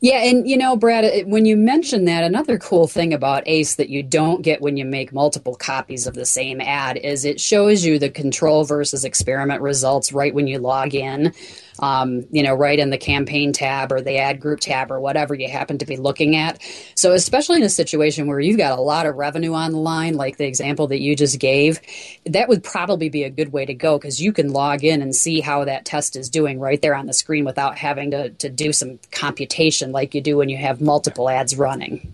yeah, 0.00 0.22
and 0.22 0.48
you 0.48 0.56
know, 0.56 0.76
Brad, 0.76 1.26
when 1.26 1.44
you 1.44 1.56
mention 1.56 2.04
that, 2.04 2.22
another 2.22 2.56
cool 2.56 2.86
thing 2.86 3.12
about 3.12 3.42
ACE 3.46 3.74
that 3.74 3.88
you 3.88 4.04
don't 4.04 4.42
get 4.42 4.60
when 4.60 4.76
you 4.76 4.84
make 4.84 5.12
multiple 5.12 5.56
copies 5.56 6.06
of 6.06 6.14
the 6.14 6.24
same 6.24 6.60
ad 6.60 6.98
is 6.98 7.24
it 7.24 7.40
shows 7.40 7.84
you 7.84 7.98
the 7.98 8.08
control 8.08 8.64
versus 8.64 9.04
experiment 9.04 9.60
results 9.60 10.12
right 10.12 10.32
when 10.32 10.46
you 10.46 10.60
log 10.60 10.94
in 10.94 11.32
um, 11.80 12.26
you 12.30 12.42
know, 12.42 12.54
right 12.54 12.78
in 12.78 12.90
the 12.90 12.98
campaign 12.98 13.52
tab 13.52 13.92
or 13.92 14.00
the 14.00 14.18
ad 14.18 14.40
group 14.40 14.60
tab 14.60 14.90
or 14.90 15.00
whatever 15.00 15.34
you 15.34 15.48
happen 15.48 15.78
to 15.78 15.86
be 15.86 15.96
looking 15.96 16.36
at. 16.36 16.60
So, 16.94 17.12
especially 17.12 17.56
in 17.56 17.62
a 17.62 17.68
situation 17.68 18.26
where 18.26 18.40
you've 18.40 18.58
got 18.58 18.78
a 18.78 18.82
lot 18.82 19.06
of 19.06 19.16
revenue 19.16 19.54
on 19.54 19.72
the 19.72 19.78
line, 19.78 20.14
like 20.14 20.36
the 20.36 20.46
example 20.46 20.86
that 20.88 21.00
you 21.00 21.16
just 21.16 21.38
gave, 21.38 21.80
that 22.26 22.48
would 22.48 22.62
probably 22.62 23.08
be 23.08 23.24
a 23.24 23.30
good 23.30 23.52
way 23.52 23.64
to 23.64 23.74
go 23.74 23.98
because 23.98 24.20
you 24.20 24.32
can 24.32 24.52
log 24.52 24.84
in 24.84 25.02
and 25.02 25.14
see 25.14 25.40
how 25.40 25.64
that 25.64 25.84
test 25.84 26.16
is 26.16 26.28
doing 26.28 26.58
right 26.58 26.82
there 26.82 26.94
on 26.94 27.06
the 27.06 27.12
screen 27.12 27.44
without 27.44 27.78
having 27.78 28.10
to, 28.10 28.30
to 28.30 28.48
do 28.48 28.72
some 28.72 28.98
computation 29.10 29.92
like 29.92 30.14
you 30.14 30.20
do 30.20 30.36
when 30.36 30.48
you 30.48 30.56
have 30.56 30.80
multiple 30.80 31.28
ads 31.28 31.56
running. 31.56 32.12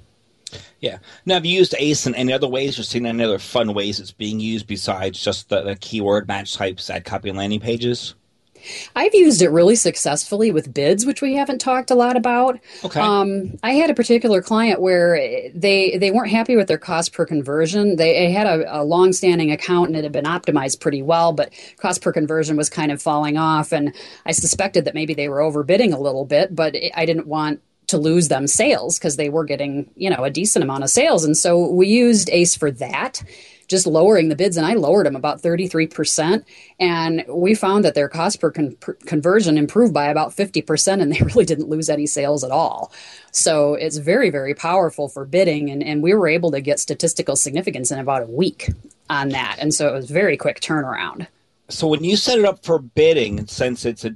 Yeah. 0.81 0.99
Now, 1.25 1.35
have 1.35 1.47
you 1.47 1.59
used 1.59 1.75
ACE 1.79 2.07
in 2.07 2.15
any 2.15 2.33
other 2.33 2.47
ways 2.47 2.79
or 2.79 2.83
seen 2.83 3.07
any 3.07 3.25
other 3.25 3.39
fun 3.39 3.73
ways 3.73 4.01
it's 4.01 4.13
being 4.13 4.39
used 4.39 4.67
besides 4.67 5.23
just 5.23 5.49
the, 5.49 5.63
the 5.63 5.77
keyword 5.77 6.29
match 6.29 6.55
types, 6.55 6.91
ad 6.91 7.05
copy, 7.05 7.31
and 7.31 7.39
landing 7.39 7.61
pages? 7.61 8.15
I've 8.95 9.15
used 9.15 9.43
it 9.43 9.51
really 9.51 9.77
successfully 9.77 10.51
with 10.51 10.73
bids, 10.73 11.07
which 11.07 11.23
we 11.23 11.35
haven't 11.35 11.59
talked 11.59 11.91
a 11.91 11.95
lot 11.95 12.17
about. 12.17 12.59
Okay. 12.85 13.01
Um, 13.01 13.59
I 13.63 13.73
had 13.73 13.91
a 13.91 13.95
particular 13.95 14.43
client 14.43 14.81
where 14.81 15.17
they 15.55 15.97
they 15.99 16.11
weren't 16.11 16.31
happy 16.31 16.57
with 16.57 16.69
their 16.69 16.79
cost 16.79 17.13
per 17.13 17.27
conversion. 17.27 17.97
They 17.97 18.31
had 18.31 18.47
a, 18.47 18.81
a 18.81 18.85
long-standing 18.85 19.51
account 19.51 19.89
and 19.89 19.97
it 19.97 20.05
had 20.05 20.13
been 20.13 20.25
optimized 20.25 20.81
pretty 20.81 21.03
well, 21.03 21.33
but 21.33 21.53
cost 21.79 22.03
per 22.03 22.13
conversion 22.13 22.57
was 22.57 22.71
kind 22.71 22.93
of 22.93 23.01
falling 23.01 23.37
off. 23.37 23.73
And 23.73 23.95
I 24.27 24.33
suspected 24.33 24.85
that 24.85 24.95
maybe 24.95 25.15
they 25.15 25.29
were 25.29 25.39
overbidding 25.39 25.95
a 25.95 26.01
little 26.01 26.25
bit, 26.25 26.55
but 26.55 26.75
I 26.95 27.07
didn't 27.07 27.27
want 27.27 27.61
to 27.87 27.99
lose 27.99 28.29
them 28.29 28.47
sales 28.47 28.99
because 28.99 29.17
they 29.17 29.29
were 29.29 29.45
getting 29.45 29.91
you 29.97 30.11
know 30.11 30.25
a 30.25 30.31
decent 30.31 30.63
amount 30.63 30.83
of 30.83 30.91
sales 30.91 31.23
and 31.25 31.37
so 31.37 31.69
we 31.69 31.87
used 31.87 32.31
ace 32.31 32.57
for 32.57 32.71
that 32.71 33.23
just 33.69 33.87
lowering 33.87 34.29
the 34.29 34.37
bids, 34.37 34.57
and 34.57 34.67
I 34.67 34.75
lowered 34.75 35.07
them 35.07 35.17
about 35.17 35.43
33%. 35.43 36.45
And 36.79 37.25
we 37.29 37.55
found 37.55 37.85
that 37.85 37.95
their 37.95 38.09
cost 38.09 38.41
per 38.41 38.51
con- 38.51 38.77
conversion 39.07 39.59
improved 39.59 39.95
by 39.95 40.07
about 40.07 40.31
50%, 40.31 41.03
and 41.03 41.13
they 41.13 41.21
really 41.25 41.45
didn't 41.45 41.69
lose 41.69 41.89
any 41.89 42.07
sales 42.07 42.45
at 42.45 42.51
all. 42.51 42.93
So 43.31 43.75
it's 43.75 43.97
very, 43.97 44.31
very 44.31 44.55
powerful 44.55 45.09
for 45.09 45.25
bidding, 45.25 45.71
and, 45.71 45.83
and 45.83 46.03
we 46.03 46.15
were 46.15 46.29
able 46.29 46.51
to 46.53 46.61
get 46.61 46.81
statistical 46.81 47.37
significance 47.37 47.91
in 47.91 47.99
about 47.99 48.23
a 48.23 48.27
week 48.27 48.71
on 49.11 49.31
that. 49.31 49.57
And 49.59 49.75
so 49.75 49.89
it 49.89 49.93
was 49.93 50.11
very 50.11 50.37
quick 50.37 50.61
turnaround. 50.61 51.27
So 51.69 51.87
when 51.87 52.05
you 52.05 52.17
set 52.17 52.39
it 52.39 52.45
up 52.45 52.65
for 52.65 52.79
bidding, 52.79 53.47
since 53.47 53.85
it's 53.85 54.05
a 54.05 54.15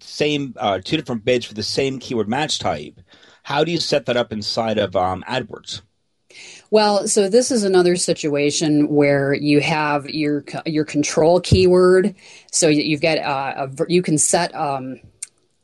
same 0.00 0.54
uh, 0.58 0.80
two 0.82 0.96
different 0.96 1.24
bids 1.24 1.46
for 1.46 1.54
the 1.54 1.62
same 1.62 1.98
keyword 1.98 2.28
match 2.28 2.58
type, 2.58 3.00
how 3.44 3.64
do 3.64 3.72
you 3.72 3.78
set 3.78 4.06
that 4.06 4.16
up 4.16 4.32
inside 4.32 4.78
of 4.78 4.96
um, 4.96 5.24
AdWords? 5.28 5.82
Well, 6.70 7.08
so 7.08 7.28
this 7.28 7.50
is 7.50 7.64
another 7.64 7.96
situation 7.96 8.88
where 8.88 9.32
you 9.32 9.60
have 9.60 10.08
your 10.08 10.44
your 10.66 10.84
control 10.84 11.40
keyword. 11.40 12.14
So 12.52 12.68
you've 12.68 13.00
got 13.00 13.18
uh, 13.18 13.68
a, 13.68 13.84
you 13.88 14.02
can 14.02 14.18
set 14.18 14.54
um, 14.54 15.00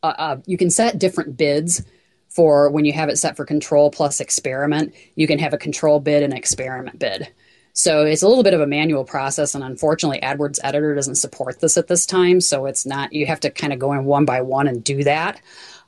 uh, 0.02 0.36
you 0.46 0.56
can 0.56 0.70
set 0.70 0.98
different 0.98 1.36
bids 1.36 1.84
for 2.28 2.70
when 2.70 2.84
you 2.84 2.92
have 2.92 3.08
it 3.08 3.18
set 3.18 3.36
for 3.36 3.44
control 3.44 3.90
plus 3.90 4.20
experiment. 4.20 4.94
You 5.14 5.26
can 5.26 5.38
have 5.38 5.52
a 5.52 5.58
control 5.58 6.00
bid 6.00 6.22
and 6.22 6.32
experiment 6.32 6.98
bid. 6.98 7.28
So 7.76 8.06
it's 8.06 8.22
a 8.22 8.28
little 8.28 8.44
bit 8.44 8.54
of 8.54 8.60
a 8.60 8.68
manual 8.68 9.04
process, 9.04 9.52
and 9.54 9.64
unfortunately, 9.64 10.20
AdWords 10.20 10.60
Editor 10.62 10.94
doesn't 10.94 11.16
support 11.16 11.58
this 11.58 11.76
at 11.76 11.88
this 11.88 12.06
time. 12.06 12.40
So 12.40 12.66
it's 12.66 12.86
not 12.86 13.12
you 13.12 13.26
have 13.26 13.40
to 13.40 13.50
kind 13.50 13.72
of 13.72 13.80
go 13.80 13.92
in 13.92 14.04
one 14.04 14.24
by 14.24 14.42
one 14.42 14.68
and 14.68 14.82
do 14.82 15.02
that. 15.02 15.40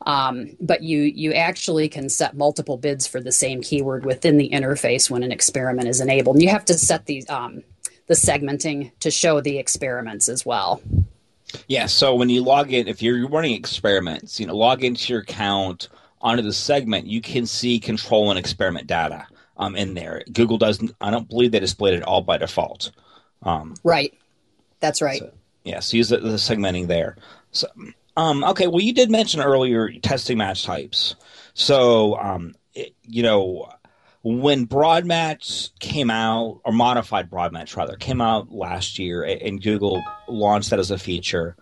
Um, 0.04 0.56
but 0.60 0.82
you 0.82 1.02
you 1.02 1.32
actually 1.32 1.88
can 1.88 2.08
set 2.08 2.36
multiple 2.36 2.76
bids 2.76 3.06
for 3.06 3.20
the 3.20 3.30
same 3.30 3.62
keyword 3.62 4.04
within 4.04 4.36
the 4.36 4.50
interface 4.50 5.08
when 5.08 5.22
an 5.22 5.30
experiment 5.30 5.88
is 5.88 6.00
enabled. 6.00 6.36
And 6.36 6.42
you 6.42 6.48
have 6.48 6.64
to 6.66 6.74
set 6.74 7.06
the 7.06 7.26
um, 7.28 7.62
the 8.08 8.14
segmenting 8.14 8.90
to 8.98 9.10
show 9.12 9.40
the 9.40 9.56
experiments 9.56 10.28
as 10.28 10.44
well. 10.44 10.82
Yeah. 11.68 11.86
So 11.86 12.16
when 12.16 12.30
you 12.30 12.42
log 12.42 12.72
in, 12.72 12.88
if 12.88 13.00
you're 13.00 13.28
running 13.28 13.54
experiments, 13.54 14.40
you 14.40 14.46
know, 14.46 14.56
log 14.56 14.82
into 14.82 15.12
your 15.12 15.22
account 15.22 15.88
onto 16.20 16.42
the 16.42 16.52
segment, 16.52 17.06
you 17.06 17.20
can 17.20 17.46
see 17.46 17.78
control 17.78 18.30
and 18.30 18.38
experiment 18.40 18.88
data 18.88 19.28
um, 19.56 19.76
in 19.76 19.94
there. 19.94 20.22
Google 20.32 20.58
doesn't. 20.58 20.92
I 21.00 21.10
don't 21.10 21.28
believe 21.28 21.52
they 21.52 21.60
displayed 21.60 21.94
it 21.94 22.02
all 22.02 22.22
by 22.22 22.38
default. 22.38 22.90
Um, 23.42 23.74
right. 23.84 24.12
That's 24.80 25.00
right. 25.00 25.20
So, 25.20 25.32
yeah. 25.64 25.80
So 25.80 25.96
use 25.96 26.08
the, 26.08 26.18
the 26.18 26.30
segmenting 26.30 26.86
there. 26.86 27.16
So 27.52 27.68
um, 28.16 28.44
okay, 28.44 28.66
well, 28.66 28.80
you 28.80 28.94
did 28.94 29.10
mention 29.10 29.40
earlier 29.40 29.90
testing 30.00 30.38
match 30.38 30.64
types. 30.64 31.16
So, 31.54 32.16
um, 32.16 32.54
it, 32.74 32.94
you 33.02 33.22
know, 33.22 33.70
when 34.22 34.64
broad 34.64 35.04
match 35.04 35.70
came 35.78 36.10
out, 36.10 36.60
or 36.64 36.72
modified 36.72 37.30
broad 37.30 37.52
match 37.52 37.76
rather, 37.76 37.96
came 37.96 38.20
out 38.20 38.50
last 38.50 38.98
year, 38.98 39.22
and 39.22 39.62
Google 39.62 40.02
launched 40.28 40.70
that 40.70 40.78
as 40.78 40.90
a 40.90 40.98
feature, 40.98 41.56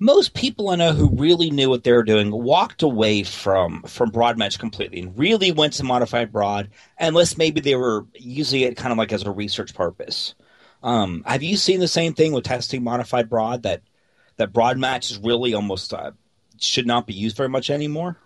most 0.00 0.34
people 0.34 0.70
I 0.70 0.76
know 0.76 0.92
who 0.92 1.08
really 1.08 1.50
knew 1.50 1.70
what 1.70 1.84
they 1.84 1.92
were 1.92 2.02
doing 2.02 2.30
walked 2.30 2.82
away 2.82 3.22
from 3.22 3.82
from 3.84 4.10
broad 4.10 4.36
match 4.36 4.58
completely 4.58 5.00
and 5.00 5.16
really 5.18 5.52
went 5.52 5.74
to 5.74 5.84
modified 5.84 6.32
broad, 6.32 6.70
unless 6.98 7.38
maybe 7.38 7.60
they 7.60 7.76
were 7.76 8.06
using 8.14 8.62
it 8.62 8.76
kind 8.76 8.92
of 8.92 8.98
like 8.98 9.12
as 9.12 9.22
a 9.22 9.30
research 9.30 9.74
purpose. 9.74 10.34
Um, 10.82 11.22
have 11.26 11.42
you 11.42 11.56
seen 11.56 11.80
the 11.80 11.88
same 11.88 12.12
thing 12.12 12.32
with 12.32 12.44
testing 12.44 12.82
modified 12.82 13.30
broad 13.30 13.62
that 13.62 13.82
that 14.36 14.52
broad 14.52 14.78
match 14.78 15.10
is 15.10 15.18
really 15.18 15.54
almost 15.54 15.94
uh, 15.94 16.10
should 16.58 16.86
not 16.86 17.06
be 17.06 17.14
used 17.14 17.36
very 17.36 17.48
much 17.48 17.70
anymore? 17.70 18.18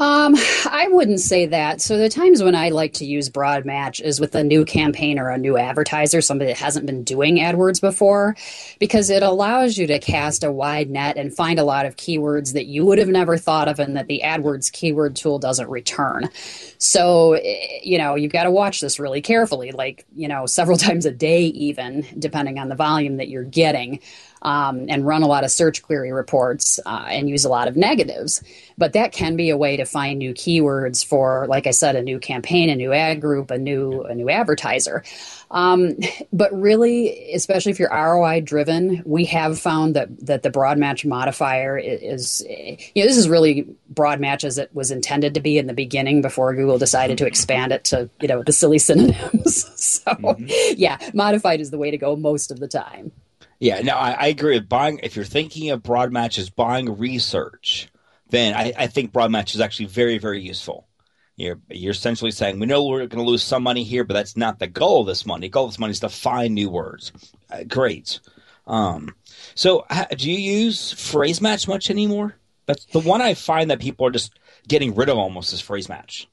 Um, 0.00 0.34
I 0.64 0.88
wouldn't 0.90 1.20
say 1.20 1.44
that. 1.44 1.82
So 1.82 1.98
the 1.98 2.08
times 2.08 2.42
when 2.42 2.54
I 2.54 2.70
like 2.70 2.94
to 2.94 3.04
use 3.04 3.28
broad 3.28 3.66
match 3.66 4.00
is 4.00 4.18
with 4.18 4.34
a 4.34 4.42
new 4.42 4.64
campaign 4.64 5.18
or 5.18 5.28
a 5.28 5.36
new 5.36 5.58
advertiser, 5.58 6.22
somebody 6.22 6.50
that 6.50 6.56
hasn't 6.56 6.86
been 6.86 7.04
doing 7.04 7.36
AdWords 7.36 7.82
before, 7.82 8.34
because 8.78 9.10
it 9.10 9.22
allows 9.22 9.76
you 9.76 9.86
to 9.88 9.98
cast 9.98 10.42
a 10.42 10.50
wide 10.50 10.88
net 10.88 11.18
and 11.18 11.36
find 11.36 11.58
a 11.58 11.64
lot 11.64 11.84
of 11.84 11.96
keywords 11.96 12.54
that 12.54 12.64
you 12.64 12.86
would 12.86 12.96
have 12.96 13.08
never 13.08 13.36
thought 13.36 13.68
of 13.68 13.78
and 13.78 13.94
that 13.94 14.06
the 14.06 14.22
AdWords 14.24 14.72
keyword 14.72 15.16
tool 15.16 15.38
doesn't 15.38 15.68
return. 15.68 16.30
So, 16.78 17.34
eh, 17.34 17.80
you 17.82 17.98
know, 17.98 18.14
you've 18.14 18.32
got 18.32 18.44
to 18.44 18.50
watch 18.50 18.80
this 18.80 18.98
really 18.98 19.20
carefully, 19.20 19.70
like, 19.72 20.06
you 20.16 20.28
know, 20.28 20.46
several 20.46 20.78
times 20.78 21.04
a 21.04 21.12
day, 21.12 21.42
even 21.48 22.06
depending 22.18 22.58
on 22.58 22.70
the 22.70 22.74
volume 22.74 23.18
that 23.18 23.28
you're 23.28 23.44
getting 23.44 24.00
um, 24.42 24.86
and 24.88 25.06
run 25.06 25.22
a 25.22 25.26
lot 25.26 25.44
of 25.44 25.50
search 25.50 25.82
query 25.82 26.12
reports 26.12 26.80
uh, 26.86 27.06
and 27.08 27.28
use 27.28 27.44
a 27.44 27.48
lot 27.48 27.68
of 27.68 27.76
negatives. 27.76 28.42
But 28.78 28.94
that 28.94 29.12
can 29.12 29.36
be 29.36 29.50
a 29.50 29.56
way 29.56 29.76
to 29.76 29.84
find 29.84 30.18
new 30.18 30.32
keywords 30.32 31.04
for, 31.04 31.46
like 31.48 31.66
I 31.66 31.72
said, 31.72 31.96
a 31.96 32.02
new 32.02 32.18
campaign, 32.18 32.70
a 32.70 32.76
new 32.76 32.92
ad 32.92 33.20
group, 33.20 33.50
a 33.50 33.58
new 33.58 34.02
a 34.02 34.14
new 34.14 34.30
advertiser. 34.30 35.04
Um, 35.50 35.96
but 36.32 36.52
really, 36.58 37.34
especially 37.34 37.72
if 37.72 37.78
you're 37.78 37.90
ROI 37.90 38.40
driven, 38.42 39.02
we 39.04 39.24
have 39.26 39.58
found 39.58 39.96
that 39.96 40.26
that 40.26 40.42
the 40.42 40.50
broad 40.50 40.78
match 40.78 41.04
modifier 41.04 41.76
is, 41.76 42.42
you 42.48 43.02
know, 43.02 43.08
this 43.08 43.16
is 43.16 43.28
really 43.28 43.66
broad 43.90 44.20
match 44.20 44.44
as 44.44 44.56
it 44.56 44.74
was 44.74 44.90
intended 44.90 45.34
to 45.34 45.40
be 45.40 45.58
in 45.58 45.66
the 45.66 45.74
beginning 45.74 46.22
before 46.22 46.54
Google 46.54 46.78
decided 46.78 47.18
to 47.18 47.26
expand 47.26 47.72
it 47.72 47.84
to 47.84 48.08
you 48.20 48.28
know 48.28 48.42
the 48.42 48.52
silly 48.52 48.78
synonyms. 48.78 49.66
so 49.76 50.12
mm-hmm. 50.12 50.74
yeah, 50.76 50.98
modified 51.12 51.60
is 51.60 51.70
the 51.70 51.78
way 51.78 51.90
to 51.90 51.98
go 51.98 52.16
most 52.16 52.50
of 52.50 52.60
the 52.60 52.68
time. 52.68 53.12
Yeah, 53.60 53.82
no, 53.82 53.92
I, 53.92 54.12
I, 54.12 54.26
agree 54.28 54.58
with 54.58 54.70
buying. 54.70 55.00
If 55.02 55.16
you're 55.16 55.24
thinking 55.26 55.70
of 55.70 55.82
broad 55.82 56.12
matches, 56.12 56.48
buying 56.48 56.96
research, 56.98 57.88
then 58.30 58.54
I, 58.54 58.72
I 58.76 58.86
think 58.86 59.12
broad 59.12 59.30
match 59.30 59.54
is 59.54 59.60
actually 59.60 59.86
very, 59.86 60.16
very 60.16 60.40
useful. 60.40 60.88
You're, 61.36 61.60
you're 61.68 61.92
essentially 61.92 62.30
saying 62.30 62.58
we 62.58 62.66
know 62.66 62.84
we're 62.84 63.06
going 63.06 63.22
to 63.22 63.30
lose 63.30 63.42
some 63.42 63.62
money 63.62 63.84
here, 63.84 64.02
but 64.04 64.14
that's 64.14 64.36
not 64.36 64.58
the 64.58 64.66
goal 64.66 65.02
of 65.02 65.06
this 65.06 65.26
money. 65.26 65.46
The 65.46 65.50
goal 65.50 65.66
of 65.66 65.72
this 65.72 65.78
money 65.78 65.90
is 65.90 66.00
to 66.00 66.08
find 66.08 66.54
new 66.54 66.70
words. 66.70 67.12
Uh, 67.50 67.64
great. 67.64 68.20
Um, 68.66 69.14
so, 69.54 69.84
do 70.16 70.30
you 70.30 70.38
use 70.38 70.92
phrase 70.92 71.42
match 71.42 71.68
much 71.68 71.90
anymore? 71.90 72.36
That's 72.64 72.86
the 72.86 73.00
one 73.00 73.20
I 73.20 73.34
find 73.34 73.70
that 73.70 73.80
people 73.80 74.06
are 74.06 74.10
just 74.10 74.38
getting 74.68 74.94
rid 74.94 75.10
of 75.10 75.18
almost 75.18 75.52
is 75.52 75.60
phrase 75.60 75.88
match. 75.88 76.29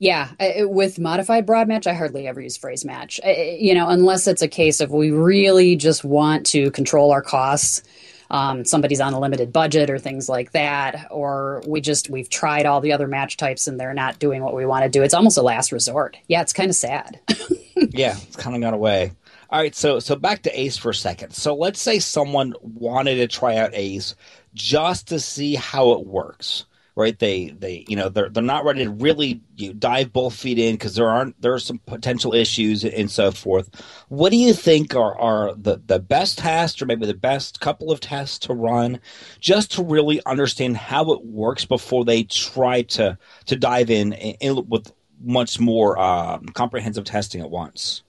Yeah, 0.00 0.28
with 0.60 1.00
modified 1.00 1.44
broad 1.44 1.66
match, 1.66 1.88
I 1.88 1.92
hardly 1.92 2.28
ever 2.28 2.40
use 2.40 2.56
phrase 2.56 2.84
match. 2.84 3.20
You 3.24 3.74
know, 3.74 3.88
unless 3.88 4.28
it's 4.28 4.42
a 4.42 4.48
case 4.48 4.80
of 4.80 4.92
we 4.92 5.10
really 5.10 5.74
just 5.74 6.04
want 6.04 6.46
to 6.46 6.70
control 6.70 7.10
our 7.10 7.22
costs. 7.22 7.82
Um, 8.30 8.64
somebody's 8.64 9.00
on 9.00 9.14
a 9.14 9.18
limited 9.18 9.52
budget 9.52 9.90
or 9.90 9.98
things 9.98 10.28
like 10.28 10.52
that, 10.52 11.08
or 11.10 11.62
we 11.66 11.80
just 11.80 12.10
we've 12.10 12.28
tried 12.30 12.66
all 12.66 12.80
the 12.80 12.92
other 12.92 13.08
match 13.08 13.36
types 13.38 13.66
and 13.66 13.80
they're 13.80 13.94
not 13.94 14.18
doing 14.20 14.42
what 14.42 14.54
we 14.54 14.66
want 14.66 14.84
to 14.84 14.90
do. 14.90 15.02
It's 15.02 15.14
almost 15.14 15.38
a 15.38 15.42
last 15.42 15.72
resort. 15.72 16.16
Yeah, 16.28 16.42
it's 16.42 16.52
kind 16.52 16.70
of 16.70 16.76
sad. 16.76 17.18
yeah, 17.76 18.16
it's 18.22 18.36
kind 18.36 18.54
of 18.54 18.62
gone 18.62 18.74
away. 18.74 19.12
All 19.50 19.58
right, 19.58 19.74
so 19.74 19.98
so 19.98 20.14
back 20.14 20.42
to 20.42 20.60
Ace 20.60 20.76
for 20.76 20.90
a 20.90 20.94
second. 20.94 21.32
So 21.32 21.56
let's 21.56 21.80
say 21.80 21.98
someone 21.98 22.54
wanted 22.60 23.16
to 23.16 23.26
try 23.26 23.56
out 23.56 23.70
Ace 23.72 24.14
just 24.54 25.08
to 25.08 25.18
see 25.18 25.54
how 25.54 25.92
it 25.92 26.06
works 26.06 26.66
right? 26.98 27.16
They 27.16 27.50
they 27.50 27.84
you 27.86 27.94
know 27.94 28.08
they're 28.08 28.28
they're 28.28 28.42
not 28.42 28.64
ready 28.64 28.82
to 28.82 28.90
really 28.90 29.40
you 29.54 29.72
dive 29.72 30.12
both 30.12 30.34
feet 30.34 30.58
in 30.58 30.74
because 30.74 30.96
there 30.96 31.08
aren't 31.08 31.40
there 31.40 31.54
are 31.54 31.60
some 31.60 31.78
potential 31.86 32.34
issues 32.34 32.84
and 32.84 33.08
so 33.08 33.30
forth. 33.30 33.70
What 34.08 34.30
do 34.30 34.36
you 34.36 34.52
think 34.52 34.96
are 34.96 35.16
are 35.18 35.54
the 35.54 35.80
the 35.86 36.00
best 36.00 36.38
tests 36.38 36.82
or 36.82 36.86
maybe 36.86 37.06
the 37.06 37.14
best 37.14 37.60
couple 37.60 37.92
of 37.92 38.00
tests 38.00 38.40
to 38.40 38.52
run 38.52 39.00
just 39.38 39.70
to 39.72 39.84
really 39.84 40.20
understand 40.26 40.76
how 40.76 41.12
it 41.12 41.24
works 41.24 41.64
before 41.64 42.04
they 42.04 42.24
try 42.24 42.82
to 42.82 43.16
to 43.46 43.56
dive 43.56 43.90
in, 43.90 44.12
in 44.14 44.66
with 44.68 44.92
much 45.20 45.60
more 45.60 45.96
um, 45.98 46.46
comprehensive 46.46 47.04
testing 47.04 47.40
at 47.40 47.50
once? 47.50 48.02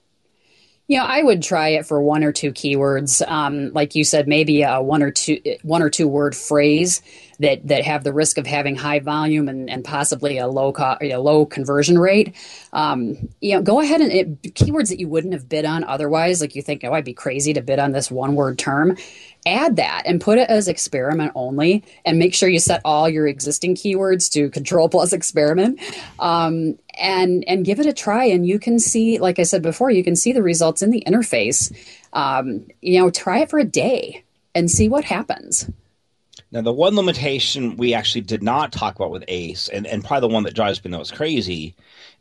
Know, 0.98 1.04
I 1.04 1.22
would 1.22 1.42
try 1.42 1.68
it 1.68 1.86
for 1.86 2.02
one 2.02 2.24
or 2.24 2.32
two 2.32 2.52
keywords. 2.52 3.26
Um, 3.28 3.72
like 3.72 3.94
you 3.94 4.02
said, 4.02 4.26
maybe 4.26 4.62
a 4.62 4.82
one 4.82 5.02
or 5.02 5.12
two 5.12 5.40
one 5.62 5.82
or 5.82 5.90
two 5.90 6.08
word 6.08 6.34
phrase 6.34 7.00
that 7.38 7.66
that 7.68 7.84
have 7.84 8.02
the 8.02 8.12
risk 8.12 8.38
of 8.38 8.46
having 8.46 8.74
high 8.74 8.98
volume 8.98 9.48
and, 9.48 9.70
and 9.70 9.84
possibly 9.84 10.38
a 10.38 10.48
low 10.48 10.72
co- 10.72 10.96
a 11.00 11.16
low 11.16 11.46
conversion 11.46 11.98
rate. 11.98 12.34
Um, 12.72 13.28
you 13.40 13.54
know, 13.54 13.62
go 13.62 13.80
ahead 13.80 14.00
and 14.00 14.12
it, 14.12 14.42
keywords 14.54 14.88
that 14.88 14.98
you 14.98 15.08
wouldn't 15.08 15.32
have 15.32 15.48
bid 15.48 15.64
on 15.64 15.84
otherwise. 15.84 16.40
Like 16.40 16.56
you 16.56 16.62
think, 16.62 16.82
oh, 16.84 16.92
I'd 16.92 17.04
be 17.04 17.14
crazy 17.14 17.52
to 17.54 17.62
bid 17.62 17.78
on 17.78 17.92
this 17.92 18.10
one 18.10 18.34
word 18.34 18.58
term 18.58 18.96
add 19.46 19.76
that 19.76 20.02
and 20.06 20.20
put 20.20 20.38
it 20.38 20.48
as 20.48 20.68
experiment 20.68 21.32
only 21.34 21.84
and 22.04 22.18
make 22.18 22.34
sure 22.34 22.48
you 22.48 22.58
set 22.58 22.80
all 22.84 23.08
your 23.08 23.26
existing 23.26 23.74
keywords 23.74 24.30
to 24.32 24.50
control 24.50 24.88
plus 24.88 25.12
experiment. 25.12 25.80
Um, 26.18 26.78
and 26.98 27.44
and 27.48 27.64
give 27.64 27.80
it 27.80 27.86
a 27.86 27.92
try. 27.92 28.24
And 28.24 28.46
you 28.46 28.58
can 28.58 28.78
see 28.78 29.18
like 29.18 29.38
i 29.38 29.42
said 29.42 29.62
before 29.62 29.90
you 29.90 30.04
can 30.04 30.14
see 30.16 30.32
the 30.32 30.42
results 30.42 30.82
in 30.82 30.90
the 30.90 31.02
interface. 31.06 31.74
Um, 32.12 32.66
you 32.82 33.00
know 33.00 33.10
try 33.10 33.40
it 33.40 33.50
for 33.50 33.58
a 33.58 33.64
day 33.64 34.22
and 34.54 34.70
see 34.70 34.88
what 34.88 35.04
happens. 35.04 35.70
Now 36.52 36.62
the 36.62 36.72
one 36.72 36.96
limitation 36.96 37.76
we 37.76 37.94
actually 37.94 38.22
did 38.22 38.42
not 38.42 38.72
talk 38.72 38.96
about 38.96 39.10
with 39.10 39.24
ace 39.28 39.68
and, 39.68 39.86
and 39.86 40.04
probably 40.04 40.28
the 40.28 40.34
one 40.34 40.42
that 40.44 40.54
drives 40.54 40.84
me 40.84 40.90
most 40.90 41.14
crazy 41.14 41.74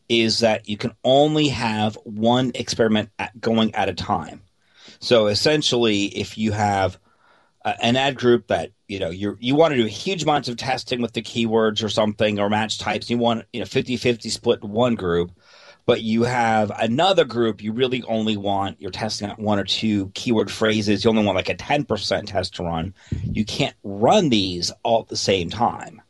is 0.08 0.39
that 0.39 0.67
you 0.69 0.77
can 0.77 0.93
only 1.03 1.47
have 1.49 1.95
one 2.03 2.51
experiment 2.55 3.10
at, 3.19 3.39
going 3.39 3.73
at 3.75 3.89
a 3.89 3.93
time. 3.93 4.41
So 4.99 5.27
essentially 5.27 6.05
if 6.05 6.38
you 6.38 6.51
have 6.51 6.99
uh, 7.65 7.73
an 7.81 7.95
ad 7.95 8.15
group 8.15 8.47
that 8.47 8.71
you 8.87 8.99
know 8.99 9.09
you 9.09 9.37
you 9.39 9.55
want 9.55 9.71
to 9.73 9.77
do 9.77 9.85
huge 9.85 10.23
amounts 10.23 10.47
of 10.49 10.57
testing 10.57 11.01
with 11.01 11.13
the 11.13 11.21
keywords 11.21 11.83
or 11.83 11.89
something 11.89 12.39
or 12.39 12.49
match 12.49 12.79
types 12.79 13.09
you 13.09 13.17
want 13.17 13.45
you 13.53 13.59
know 13.59 13.65
50-50 13.65 14.31
split 14.31 14.63
one 14.63 14.95
group 14.95 15.31
but 15.85 16.01
you 16.01 16.23
have 16.23 16.71
another 16.79 17.25
group 17.25 17.63
you 17.63 17.71
really 17.73 18.03
only 18.03 18.37
want 18.37 18.79
you're 18.79 18.91
testing 18.91 19.29
out 19.29 19.39
one 19.39 19.59
or 19.59 19.63
two 19.63 20.09
keyword 20.13 20.51
phrases 20.51 21.03
you 21.03 21.09
only 21.09 21.25
want 21.25 21.35
like 21.35 21.49
a 21.49 21.55
10% 21.55 22.25
test 22.27 22.55
to 22.55 22.63
run. 22.63 22.93
You 23.23 23.43
can't 23.43 23.75
run 23.83 24.29
these 24.29 24.71
all 24.83 25.01
at 25.01 25.07
the 25.07 25.17
same 25.17 25.49
time 25.49 26.01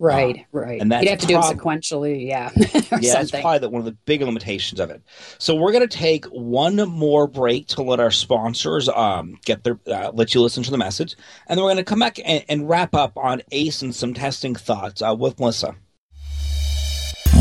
Right, 0.00 0.36
um, 0.36 0.44
right. 0.52 0.80
And 0.80 0.92
that's 0.92 1.04
you'd 1.04 1.10
have 1.10 1.20
to 1.20 1.26
prob- 1.26 1.44
do 1.44 1.50
it 1.50 1.58
sequentially, 1.58 2.26
yeah. 2.26 2.50
yeah, 3.00 3.14
that's 3.14 3.30
probably 3.32 3.58
the, 3.58 3.68
one 3.68 3.80
of 3.80 3.84
the 3.84 3.96
big 4.04 4.22
limitations 4.22 4.78
of 4.80 4.90
it. 4.90 5.02
So 5.38 5.56
we're 5.56 5.72
going 5.72 5.88
to 5.88 5.96
take 5.96 6.24
one 6.26 6.76
more 6.76 7.26
break 7.26 7.66
to 7.68 7.82
let 7.82 7.98
our 7.98 8.10
sponsors 8.10 8.88
um, 8.88 9.38
get 9.44 9.64
their 9.64 9.78
uh, 9.86 10.10
let 10.12 10.34
you 10.34 10.40
listen 10.40 10.62
to 10.62 10.70
the 10.70 10.78
message, 10.78 11.16
and 11.48 11.56
then 11.56 11.64
we're 11.64 11.72
going 11.72 11.84
to 11.84 11.84
come 11.84 11.98
back 11.98 12.18
and, 12.24 12.44
and, 12.48 12.68
wrap 12.68 12.94
up 12.94 13.16
on 13.16 13.42
Ace 13.52 13.82
and 13.82 13.94
some 13.94 14.14
testing 14.14 14.54
thoughts 14.54 15.02
uh, 15.02 15.14
with 15.18 15.38
Melissa. 15.40 15.74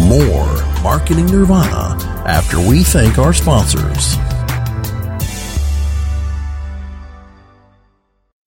More 0.07 0.55
marketing 0.81 1.25
nirvana 1.25 2.01
after 2.25 2.59
we 2.59 2.83
thank 2.83 3.17
our 3.17 3.33
sponsors. 3.33 4.17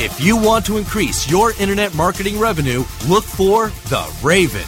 If 0.00 0.20
you 0.20 0.36
want 0.36 0.64
to 0.66 0.76
increase 0.76 1.28
your 1.28 1.52
internet 1.54 1.92
marketing 1.92 2.38
revenue, 2.38 2.84
look 3.08 3.24
for 3.24 3.70
The 3.88 4.16
Raven. 4.22 4.62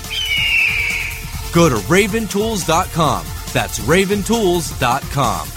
Go 1.53 1.69
to 1.69 1.77
raventools.com. 1.87 3.27
That's 3.53 3.79
raventools.com. 3.79 5.49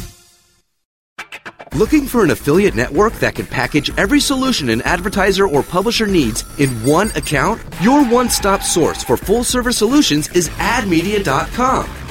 Looking 1.75 2.05
for 2.05 2.23
an 2.23 2.29
affiliate 2.29 2.75
network 2.75 3.13
that 3.13 3.33
can 3.33 3.47
package 3.47 3.89
every 3.97 4.19
solution 4.19 4.69
an 4.69 4.83
advertiser 4.83 5.47
or 5.47 5.63
publisher 5.63 6.05
needs 6.05 6.45
in 6.59 6.69
one 6.85 7.09
account? 7.15 7.59
Your 7.81 8.05
one 8.05 8.29
stop 8.29 8.61
source 8.61 9.03
for 9.03 9.17
full 9.17 9.43
service 9.43 9.77
solutions 9.79 10.29
is 10.35 10.49
admedia.com. 10.49 12.02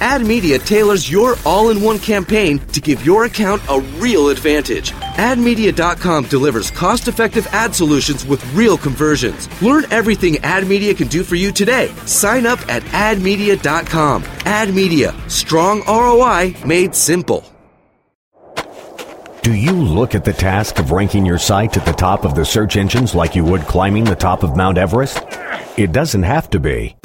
Ad 0.00 0.26
Media 0.26 0.58
tailors 0.58 1.10
your 1.10 1.36
all 1.44 1.70
in 1.70 1.80
one 1.80 1.98
campaign 1.98 2.58
to 2.68 2.80
give 2.80 3.04
your 3.06 3.24
account 3.24 3.62
a 3.68 3.80
real 3.98 4.28
advantage. 4.28 4.92
AdMedia.com 4.92 6.24
delivers 6.26 6.70
cost 6.70 7.08
effective 7.08 7.46
ad 7.52 7.74
solutions 7.74 8.24
with 8.24 8.44
real 8.54 8.76
conversions. 8.76 9.48
Learn 9.62 9.84
everything 9.90 10.38
Ad 10.38 10.66
Media 10.66 10.94
can 10.94 11.08
do 11.08 11.22
for 11.22 11.36
you 11.36 11.52
today. 11.52 11.88
Sign 12.06 12.46
up 12.46 12.60
at 12.68 12.82
AdMedia.com. 12.84 14.24
Ad 14.44 14.74
Media, 14.74 15.14
strong 15.28 15.82
ROI 15.86 16.54
made 16.66 16.94
simple. 16.94 17.44
Do 19.42 19.52
you 19.52 19.72
look 19.72 20.14
at 20.14 20.24
the 20.24 20.32
task 20.32 20.78
of 20.78 20.90
ranking 20.90 21.26
your 21.26 21.38
site 21.38 21.76
at 21.76 21.84
the 21.84 21.92
top 21.92 22.24
of 22.24 22.34
the 22.34 22.46
search 22.46 22.78
engines 22.78 23.14
like 23.14 23.36
you 23.36 23.44
would 23.44 23.60
climbing 23.62 24.04
the 24.04 24.16
top 24.16 24.42
of 24.42 24.56
Mount 24.56 24.78
Everest? 24.78 25.22
It 25.76 25.92
doesn't 25.92 26.22
have 26.22 26.48
to 26.50 26.58
be. 26.58 26.96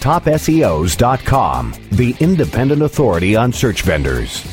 TopSEOs.com, 0.00 1.74
the 1.92 2.16
independent 2.20 2.82
authority 2.82 3.36
on 3.36 3.52
search 3.52 3.82
vendors. 3.82 4.44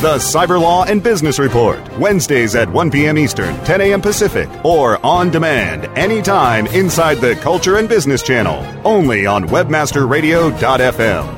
The 0.00 0.16
Cyber 0.16 0.58
Law 0.58 0.84
and 0.84 1.02
Business 1.02 1.38
Report, 1.38 1.78
Wednesdays 1.98 2.54
at 2.54 2.72
1 2.72 2.90
p.m. 2.90 3.18
Eastern, 3.18 3.54
10 3.64 3.82
a.m. 3.82 4.00
Pacific, 4.00 4.48
or 4.64 5.04
on 5.04 5.28
demand 5.28 5.84
anytime 5.98 6.66
inside 6.68 7.16
the 7.16 7.34
Culture 7.34 7.76
and 7.76 7.86
Business 7.86 8.22
Channel, 8.22 8.64
only 8.82 9.26
on 9.26 9.44
WebmasterRadio.fm. 9.48 11.36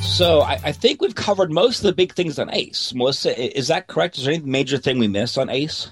So 0.00 0.40
I, 0.40 0.58
I, 0.64 0.72
think 0.72 1.02
we've 1.02 1.14
covered 1.14 1.52
most 1.52 1.80
of 1.80 1.88
the 1.88 1.92
big 1.92 2.14
things 2.14 2.38
on 2.38 2.48
ACE. 2.54 2.94
Melissa, 2.94 3.38
is 3.38 3.68
that 3.68 3.88
correct? 3.88 4.16
Is 4.16 4.24
there 4.24 4.32
any 4.32 4.42
major 4.42 4.78
thing 4.78 4.98
we 4.98 5.08
missed 5.08 5.36
on 5.36 5.50
ACE? 5.50 5.90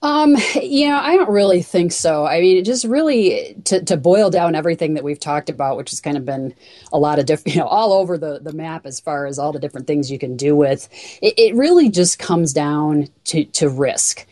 Um, 0.00 0.36
you 0.62 0.88
know, 0.88 0.98
I 0.98 1.16
don't 1.16 1.30
really 1.30 1.62
think 1.62 1.90
so. 1.92 2.24
I 2.24 2.40
mean, 2.40 2.62
just 2.64 2.84
really 2.84 3.56
to, 3.64 3.84
to 3.84 3.96
boil 3.96 4.30
down 4.30 4.54
everything 4.54 4.94
that 4.94 5.04
we've 5.04 5.18
talked 5.18 5.50
about, 5.50 5.76
which 5.76 5.90
has 5.90 6.00
kind 6.00 6.16
of 6.16 6.24
been 6.24 6.54
a 6.92 6.98
lot 6.98 7.18
of 7.18 7.26
different, 7.26 7.54
you 7.56 7.60
know, 7.60 7.66
all 7.66 7.92
over 7.92 8.16
the, 8.16 8.38
the 8.40 8.52
map 8.52 8.86
as 8.86 9.00
far 9.00 9.26
as 9.26 9.38
all 9.38 9.52
the 9.52 9.58
different 9.58 9.86
things 9.86 10.10
you 10.10 10.18
can 10.18 10.36
do 10.36 10.54
with, 10.54 10.88
it, 11.20 11.34
it 11.36 11.54
really 11.54 11.88
just 11.88 12.18
comes 12.18 12.52
down 12.52 13.08
to, 13.24 13.44
to 13.46 13.68
risk 13.68 14.26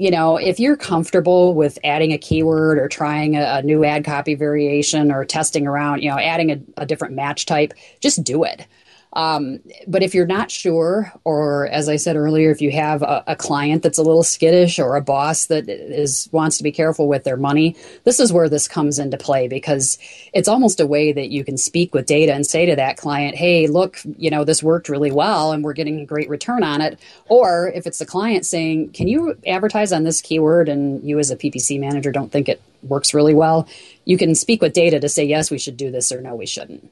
you 0.00 0.10
know, 0.10 0.38
if 0.38 0.58
you're 0.58 0.78
comfortable 0.78 1.52
with 1.52 1.78
adding 1.84 2.10
a 2.10 2.16
keyword 2.16 2.78
or 2.78 2.88
trying 2.88 3.36
a, 3.36 3.42
a 3.56 3.62
new 3.62 3.84
ad 3.84 4.02
copy 4.02 4.34
variation 4.34 5.12
or 5.12 5.26
testing 5.26 5.66
around, 5.66 6.00
you 6.02 6.08
know, 6.08 6.18
adding 6.18 6.50
a, 6.50 6.58
a 6.78 6.86
different 6.86 7.12
match 7.12 7.44
type, 7.44 7.74
just 8.00 8.24
do 8.24 8.42
it. 8.42 8.66
Um, 9.12 9.58
but 9.88 10.04
if 10.04 10.14
you're 10.14 10.26
not 10.26 10.52
sure, 10.52 11.12
or 11.24 11.66
as 11.66 11.88
I 11.88 11.96
said 11.96 12.14
earlier, 12.14 12.52
if 12.52 12.62
you 12.62 12.70
have 12.70 13.02
a, 13.02 13.24
a, 13.26 13.34
client 13.34 13.82
that's 13.82 13.98
a 13.98 14.04
little 14.04 14.22
skittish 14.22 14.78
or 14.78 14.94
a 14.94 15.00
boss 15.00 15.46
that 15.46 15.68
is 15.68 16.28
wants 16.30 16.58
to 16.58 16.62
be 16.62 16.70
careful 16.70 17.08
with 17.08 17.24
their 17.24 17.36
money, 17.36 17.74
this 18.04 18.20
is 18.20 18.32
where 18.32 18.48
this 18.48 18.68
comes 18.68 19.00
into 19.00 19.16
play 19.16 19.48
because 19.48 19.98
it's 20.32 20.46
almost 20.46 20.78
a 20.78 20.86
way 20.86 21.10
that 21.12 21.30
you 21.30 21.42
can 21.42 21.56
speak 21.56 21.92
with 21.92 22.06
data 22.06 22.32
and 22.32 22.46
say 22.46 22.66
to 22.66 22.76
that 22.76 22.98
client, 22.98 23.34
"Hey, 23.34 23.66
look, 23.66 24.00
you 24.16 24.30
know 24.30 24.44
this 24.44 24.62
worked 24.62 24.88
really 24.88 25.10
well, 25.10 25.50
and 25.50 25.64
we're 25.64 25.72
getting 25.72 25.98
a 26.00 26.06
great 26.06 26.28
return 26.28 26.62
on 26.62 26.80
it." 26.80 26.96
Or 27.28 27.72
if 27.74 27.88
it's 27.88 27.98
the 27.98 28.06
client 28.06 28.46
saying, 28.46 28.90
"Can 28.90 29.08
you 29.08 29.36
advertise 29.44 29.92
on 29.92 30.04
this 30.04 30.20
keyword?" 30.20 30.68
and 30.68 31.02
you 31.02 31.18
as 31.18 31.32
a 31.32 31.36
PPC 31.36 31.80
manager 31.80 32.12
don't 32.12 32.30
think 32.30 32.48
it 32.48 32.60
works 32.84 33.12
really 33.12 33.34
well, 33.34 33.66
you 34.04 34.16
can 34.16 34.36
speak 34.36 34.62
with 34.62 34.72
data 34.72 35.00
to 35.00 35.08
say, 35.08 35.24
"Yes, 35.24 35.50
we 35.50 35.58
should 35.58 35.76
do 35.76 35.90
this," 35.90 36.12
or 36.12 36.20
"No, 36.20 36.36
we 36.36 36.46
shouldn't." 36.46 36.88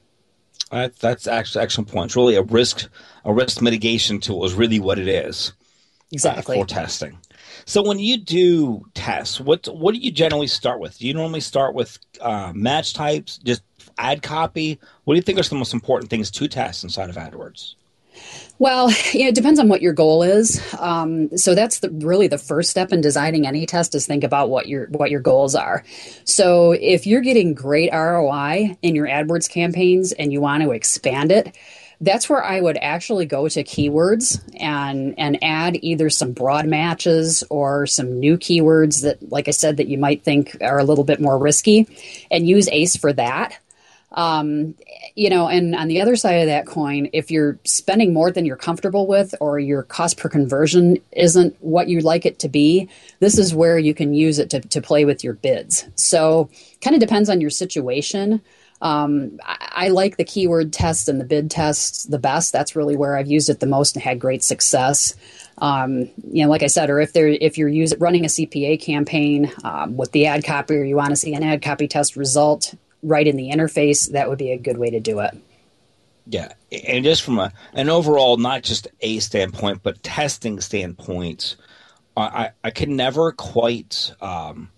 That, 0.71 0.97
that's 0.97 1.27
actually 1.27 1.63
excellent 1.63 1.89
point. 1.89 2.05
It's 2.05 2.15
really 2.15 2.35
a 2.35 2.43
risk 2.43 2.89
a 3.25 3.33
risk 3.33 3.61
mitigation 3.61 4.19
tool 4.19 4.45
is 4.45 4.53
really 4.53 4.79
what 4.79 4.99
it 4.99 5.07
is. 5.07 5.53
Exactly 6.11 6.57
for 6.57 6.65
testing. 6.65 7.17
So 7.65 7.83
when 7.83 7.99
you 7.99 8.17
do 8.17 8.85
tests, 8.93 9.39
what 9.39 9.67
what 9.67 9.93
do 9.93 9.99
you 9.99 10.11
generally 10.11 10.47
start 10.47 10.79
with? 10.79 10.97
Do 10.97 11.07
you 11.07 11.13
normally 11.13 11.41
start 11.41 11.75
with 11.75 11.99
uh, 12.21 12.51
match 12.55 12.93
types, 12.93 13.37
just 13.37 13.63
ad 13.97 14.21
copy? 14.21 14.79
What 15.03 15.13
do 15.13 15.17
you 15.17 15.21
think 15.21 15.39
are 15.39 15.43
the 15.43 15.55
most 15.55 15.73
important 15.73 16.09
things 16.09 16.31
to 16.31 16.47
test 16.47 16.83
inside 16.83 17.09
of 17.09 17.15
AdWords? 17.15 17.75
Well, 18.59 18.91
you 19.13 19.23
know, 19.23 19.29
it 19.29 19.35
depends 19.35 19.59
on 19.59 19.69
what 19.69 19.81
your 19.81 19.93
goal 19.93 20.23
is. 20.23 20.61
Um, 20.79 21.35
so 21.37 21.55
that's 21.55 21.79
the, 21.79 21.89
really 21.89 22.27
the 22.27 22.37
first 22.37 22.69
step 22.69 22.91
in 22.91 23.01
designing 23.01 23.47
any 23.47 23.65
test 23.65 23.95
is 23.95 24.05
think 24.05 24.23
about 24.23 24.49
what 24.49 24.67
your 24.67 24.87
what 24.87 25.09
your 25.09 25.21
goals 25.21 25.55
are. 25.55 25.83
So 26.25 26.73
if 26.73 27.07
you're 27.07 27.21
getting 27.21 27.53
great 27.53 27.91
ROI 27.91 28.77
in 28.81 28.95
your 28.95 29.07
AdWords 29.07 29.49
campaigns 29.49 30.11
and 30.11 30.31
you 30.31 30.41
want 30.41 30.63
to 30.63 30.71
expand 30.71 31.31
it, 31.31 31.55
that's 32.01 32.29
where 32.29 32.43
I 32.43 32.61
would 32.61 32.77
actually 32.77 33.25
go 33.25 33.49
to 33.49 33.63
keywords 33.63 34.41
and 34.59 35.15
and 35.17 35.37
add 35.43 35.77
either 35.81 36.09
some 36.09 36.31
broad 36.31 36.65
matches 36.65 37.43
or 37.49 37.85
some 37.87 38.19
new 38.19 38.37
keywords 38.37 39.01
that, 39.03 39.31
like 39.31 39.47
I 39.47 39.51
said, 39.51 39.77
that 39.77 39.87
you 39.87 39.97
might 39.97 40.23
think 40.23 40.55
are 40.61 40.79
a 40.79 40.83
little 40.83 41.03
bit 41.03 41.19
more 41.19 41.37
risky, 41.37 41.87
and 42.31 42.47
use 42.47 42.69
ACE 42.69 42.95
for 42.95 43.11
that. 43.13 43.57
Um, 44.13 44.75
you 45.15 45.29
know, 45.29 45.47
and 45.47 45.75
on 45.75 45.87
the 45.87 46.01
other 46.01 46.15
side 46.15 46.41
of 46.41 46.47
that 46.47 46.65
coin, 46.65 47.09
if 47.13 47.29
you're 47.29 47.59
spending 47.63 48.13
more 48.13 48.31
than 48.31 48.45
you're 48.45 48.55
comfortable 48.55 49.05
with 49.05 49.35
or 49.39 49.59
your 49.59 49.83
cost 49.83 50.17
per 50.17 50.29
conversion 50.29 50.97
isn't 51.11 51.55
what 51.59 51.89
you'd 51.89 52.03
like 52.03 52.25
it 52.25 52.39
to 52.39 52.49
be, 52.49 52.89
this 53.19 53.37
is 53.37 53.53
where 53.53 53.77
you 53.77 53.93
can 53.93 54.13
use 54.13 54.39
it 54.39 54.49
to, 54.49 54.61
to 54.61 54.81
play 54.81 55.05
with 55.05 55.23
your 55.23 55.33
bids. 55.33 55.85
So, 55.95 56.49
kind 56.81 56.95
of 56.95 56.99
depends 56.99 57.29
on 57.29 57.39
your 57.39 57.51
situation. 57.51 58.41
Um, 58.81 59.39
I, 59.43 59.69
I, 59.71 59.87
like 59.89 60.15
the 60.15 60.23
keyword 60.23 60.71
test 60.71 61.09
and 61.09 61.19
the 61.19 61.25
bid 61.25 61.51
tests 61.51 62.05
the 62.05 62.17
best. 62.17 62.53
That's 62.53 62.77
really 62.77 62.95
where 62.95 63.17
I've 63.17 63.27
used 63.27 63.49
it 63.49 63.59
the 63.59 63.65
most 63.65 63.95
and 63.95 64.03
had 64.03 64.19
great 64.19 64.41
success. 64.41 65.13
Um, 65.57 66.09
you 66.31 66.43
know, 66.43 66.49
like 66.49 66.63
I 66.63 66.67
said, 66.67 66.89
or 66.89 67.01
if 67.01 67.11
they're 67.11 67.27
if 67.27 67.57
you're 67.57 67.67
using 67.67 67.99
running 67.99 68.23
a 68.23 68.29
CPA 68.29 68.81
campaign 68.81 69.51
um, 69.65 69.97
with 69.97 70.13
the 70.13 70.27
ad 70.27 70.45
copy, 70.45 70.75
or 70.75 70.83
you 70.85 70.95
want 70.95 71.09
to 71.09 71.17
see 71.17 71.33
an 71.33 71.43
ad 71.43 71.61
copy 71.61 71.89
test 71.89 72.15
result, 72.15 72.73
right 73.03 73.27
in 73.27 73.37
the 73.37 73.49
interface, 73.49 74.11
that 74.11 74.29
would 74.29 74.37
be 74.37 74.51
a 74.51 74.57
good 74.57 74.77
way 74.77 74.89
to 74.89 74.99
do 74.99 75.19
it. 75.19 75.37
Yeah, 76.27 76.53
and 76.71 77.03
just 77.03 77.23
from 77.23 77.39
a 77.39 77.51
an 77.73 77.89
overall, 77.89 78.37
not 78.37 78.61
just 78.61 78.87
a 79.01 79.19
standpoint, 79.19 79.81
but 79.81 80.03
testing 80.03 80.59
standpoint, 80.61 81.55
I 82.15 82.51
I 82.63 82.69
can 82.69 82.95
never 82.95 83.31
quite 83.31 84.13
um, 84.21 84.69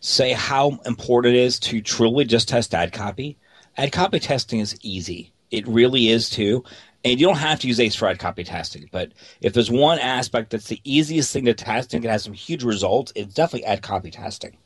say 0.00 0.32
how 0.32 0.78
important 0.86 1.34
it 1.34 1.40
is 1.40 1.58
to 1.60 1.82
truly 1.82 2.24
just 2.24 2.48
test 2.48 2.74
ad 2.74 2.92
copy. 2.92 3.36
Ad 3.76 3.92
copy 3.92 4.18
testing 4.20 4.60
is 4.60 4.78
easy. 4.82 5.32
It 5.50 5.66
really 5.66 6.08
is 6.08 6.30
too. 6.30 6.64
And 7.04 7.20
you 7.20 7.26
don't 7.26 7.36
have 7.36 7.60
to 7.60 7.68
use 7.68 7.78
ACE 7.78 7.94
for 7.94 8.08
ad 8.08 8.18
copy 8.18 8.42
testing, 8.42 8.88
but 8.90 9.12
if 9.40 9.52
there's 9.52 9.70
one 9.70 9.98
aspect 9.98 10.50
that's 10.50 10.68
the 10.68 10.80
easiest 10.82 11.32
thing 11.32 11.44
to 11.44 11.54
test 11.54 11.94
and 11.94 12.02
can 12.02 12.10
have 12.10 12.22
some 12.22 12.32
huge 12.32 12.64
results, 12.64 13.12
it's 13.14 13.34
definitely 13.34 13.66
ad 13.66 13.82
copy 13.82 14.10
testing. 14.10 14.56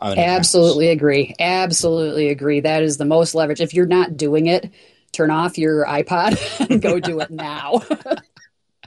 Absolutely 0.00 0.88
agree. 0.88 1.34
Absolutely 1.38 2.28
agree. 2.28 2.60
That 2.60 2.82
is 2.82 2.96
the 2.96 3.04
most 3.04 3.34
leverage. 3.34 3.60
If 3.60 3.74
you're 3.74 3.86
not 3.86 4.16
doing 4.16 4.46
it, 4.46 4.70
turn 5.12 5.30
off 5.30 5.58
your 5.58 5.84
iPod 5.86 6.70
and 6.70 6.80
go 6.80 6.98
do 6.98 7.20
it 7.20 7.30
now. 7.30 7.82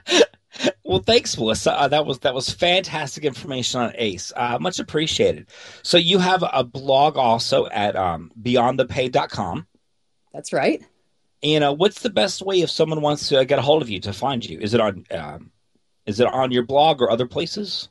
well, 0.84 1.00
thanks, 1.00 1.36
Melissa. 1.38 1.72
Uh, 1.72 1.88
that 1.88 2.06
was 2.06 2.18
that 2.20 2.34
was 2.34 2.50
fantastic 2.50 3.24
information 3.24 3.80
on 3.80 3.92
ACE. 3.96 4.32
Uh, 4.34 4.58
much 4.60 4.78
appreciated. 4.78 5.48
So 5.82 5.96
you 5.96 6.18
have 6.18 6.44
a 6.50 6.64
blog 6.64 7.16
also 7.16 7.66
at 7.66 7.96
um, 7.96 8.32
beyondthepaid.com. 8.40 9.66
That's 10.32 10.52
right. 10.52 10.82
And 11.42 11.62
uh, 11.62 11.74
what's 11.74 12.00
the 12.00 12.10
best 12.10 12.42
way 12.42 12.62
if 12.62 12.70
someone 12.70 13.02
wants 13.02 13.28
to 13.28 13.44
get 13.44 13.58
a 13.58 13.62
hold 13.62 13.82
of 13.82 13.90
you 13.90 14.00
to 14.00 14.12
find 14.12 14.44
you? 14.44 14.58
Is 14.58 14.74
it 14.74 14.80
on 14.80 15.04
um, 15.10 15.50
is 16.06 16.20
it 16.20 16.26
on 16.26 16.50
your 16.50 16.64
blog 16.64 17.00
or 17.00 17.10
other 17.10 17.26
places? 17.26 17.88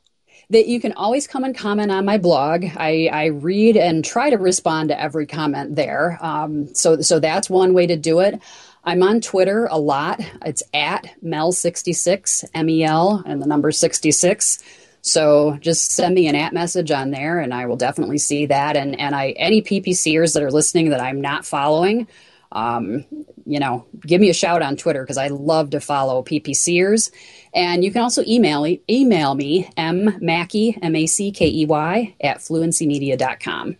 That 0.54 0.66
you 0.68 0.80
can 0.80 0.92
always 0.92 1.26
come 1.26 1.44
and 1.44 1.56
comment 1.56 1.90
on 1.90 2.04
my 2.04 2.16
blog. 2.16 2.64
I, 2.76 3.10
I 3.12 3.26
read 3.26 3.76
and 3.76 4.04
try 4.04 4.30
to 4.30 4.38
respond 4.38 4.88
to 4.88 5.00
every 5.00 5.26
comment 5.26 5.74
there. 5.74 6.18
Um, 6.20 6.74
so, 6.74 7.00
so 7.00 7.18
that's 7.20 7.50
one 7.50 7.74
way 7.74 7.86
to 7.86 7.96
do 7.96 8.20
it. 8.20 8.40
I'm 8.84 9.02
on 9.02 9.20
Twitter 9.20 9.66
a 9.70 9.78
lot. 9.78 10.20
It's 10.44 10.62
at 10.72 11.08
Mel66, 11.24 12.44
M 12.54 12.68
E 12.68 12.84
L, 12.84 13.22
and 13.26 13.42
the 13.42 13.46
number 13.46 13.72
66. 13.72 14.62
So 15.02 15.58
just 15.60 15.90
send 15.90 16.14
me 16.14 16.28
an 16.28 16.34
at 16.34 16.52
message 16.52 16.90
on 16.90 17.10
there, 17.10 17.40
and 17.40 17.52
I 17.52 17.66
will 17.66 17.76
definitely 17.76 18.18
see 18.18 18.46
that. 18.46 18.76
And 18.76 18.98
and 18.98 19.14
I 19.14 19.30
any 19.30 19.60
PPCers 19.60 20.34
that 20.34 20.42
are 20.42 20.50
listening 20.50 20.90
that 20.90 21.00
I'm 21.00 21.20
not 21.20 21.44
following, 21.44 22.06
um, 22.54 23.04
you 23.44 23.58
know, 23.58 23.84
give 24.06 24.20
me 24.20 24.30
a 24.30 24.34
shout 24.34 24.62
on 24.62 24.76
Twitter 24.76 25.02
because 25.02 25.18
I 25.18 25.28
love 25.28 25.70
to 25.70 25.80
follow 25.80 26.22
PPCers. 26.22 27.10
And 27.52 27.84
you 27.84 27.92
can 27.92 28.02
also 28.02 28.22
email 28.26 28.64
email 28.88 29.34
me 29.34 29.68
m 29.76 30.16
mackey 30.20 30.78
m 30.80 30.96
a 30.96 31.06
c 31.06 31.32
k 31.32 31.48
e 31.48 31.66
y 31.66 32.14
at 32.20 32.38
fluencymedia.com. 32.38 33.76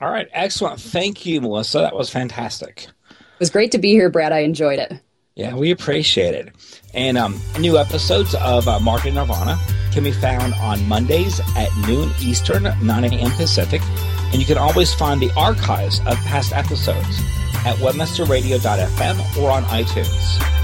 All 0.00 0.10
right, 0.10 0.28
excellent. 0.32 0.80
Thank 0.80 1.24
you, 1.24 1.40
Melissa. 1.40 1.78
That 1.78 1.94
was 1.94 2.10
fantastic. 2.10 2.88
It 3.10 3.38
was 3.38 3.50
great 3.50 3.70
to 3.72 3.78
be 3.78 3.92
here, 3.92 4.10
Brad. 4.10 4.32
I 4.32 4.40
enjoyed 4.40 4.80
it. 4.80 5.00
Yeah, 5.36 5.54
we 5.54 5.70
appreciate 5.70 6.34
it. 6.34 6.54
And 6.92 7.16
um, 7.16 7.40
new 7.58 7.78
episodes 7.78 8.34
of 8.34 8.68
uh, 8.68 8.80
Marketing 8.80 9.14
Nirvana 9.14 9.58
can 9.92 10.04
be 10.04 10.12
found 10.12 10.54
on 10.54 10.86
Mondays 10.86 11.40
at 11.56 11.70
noon 11.86 12.10
Eastern, 12.20 12.64
9 12.64 13.04
a.m. 13.04 13.30
Pacific. 13.32 13.80
And 14.32 14.36
you 14.36 14.44
can 14.44 14.58
always 14.58 14.92
find 14.92 15.20
the 15.20 15.30
archives 15.36 16.00
of 16.00 16.16
past 16.24 16.52
episodes 16.52 17.22
at 17.64 17.76
webmasterradio.fm 17.78 19.42
or 19.42 19.50
on 19.50 19.64
iTunes. 19.64 20.61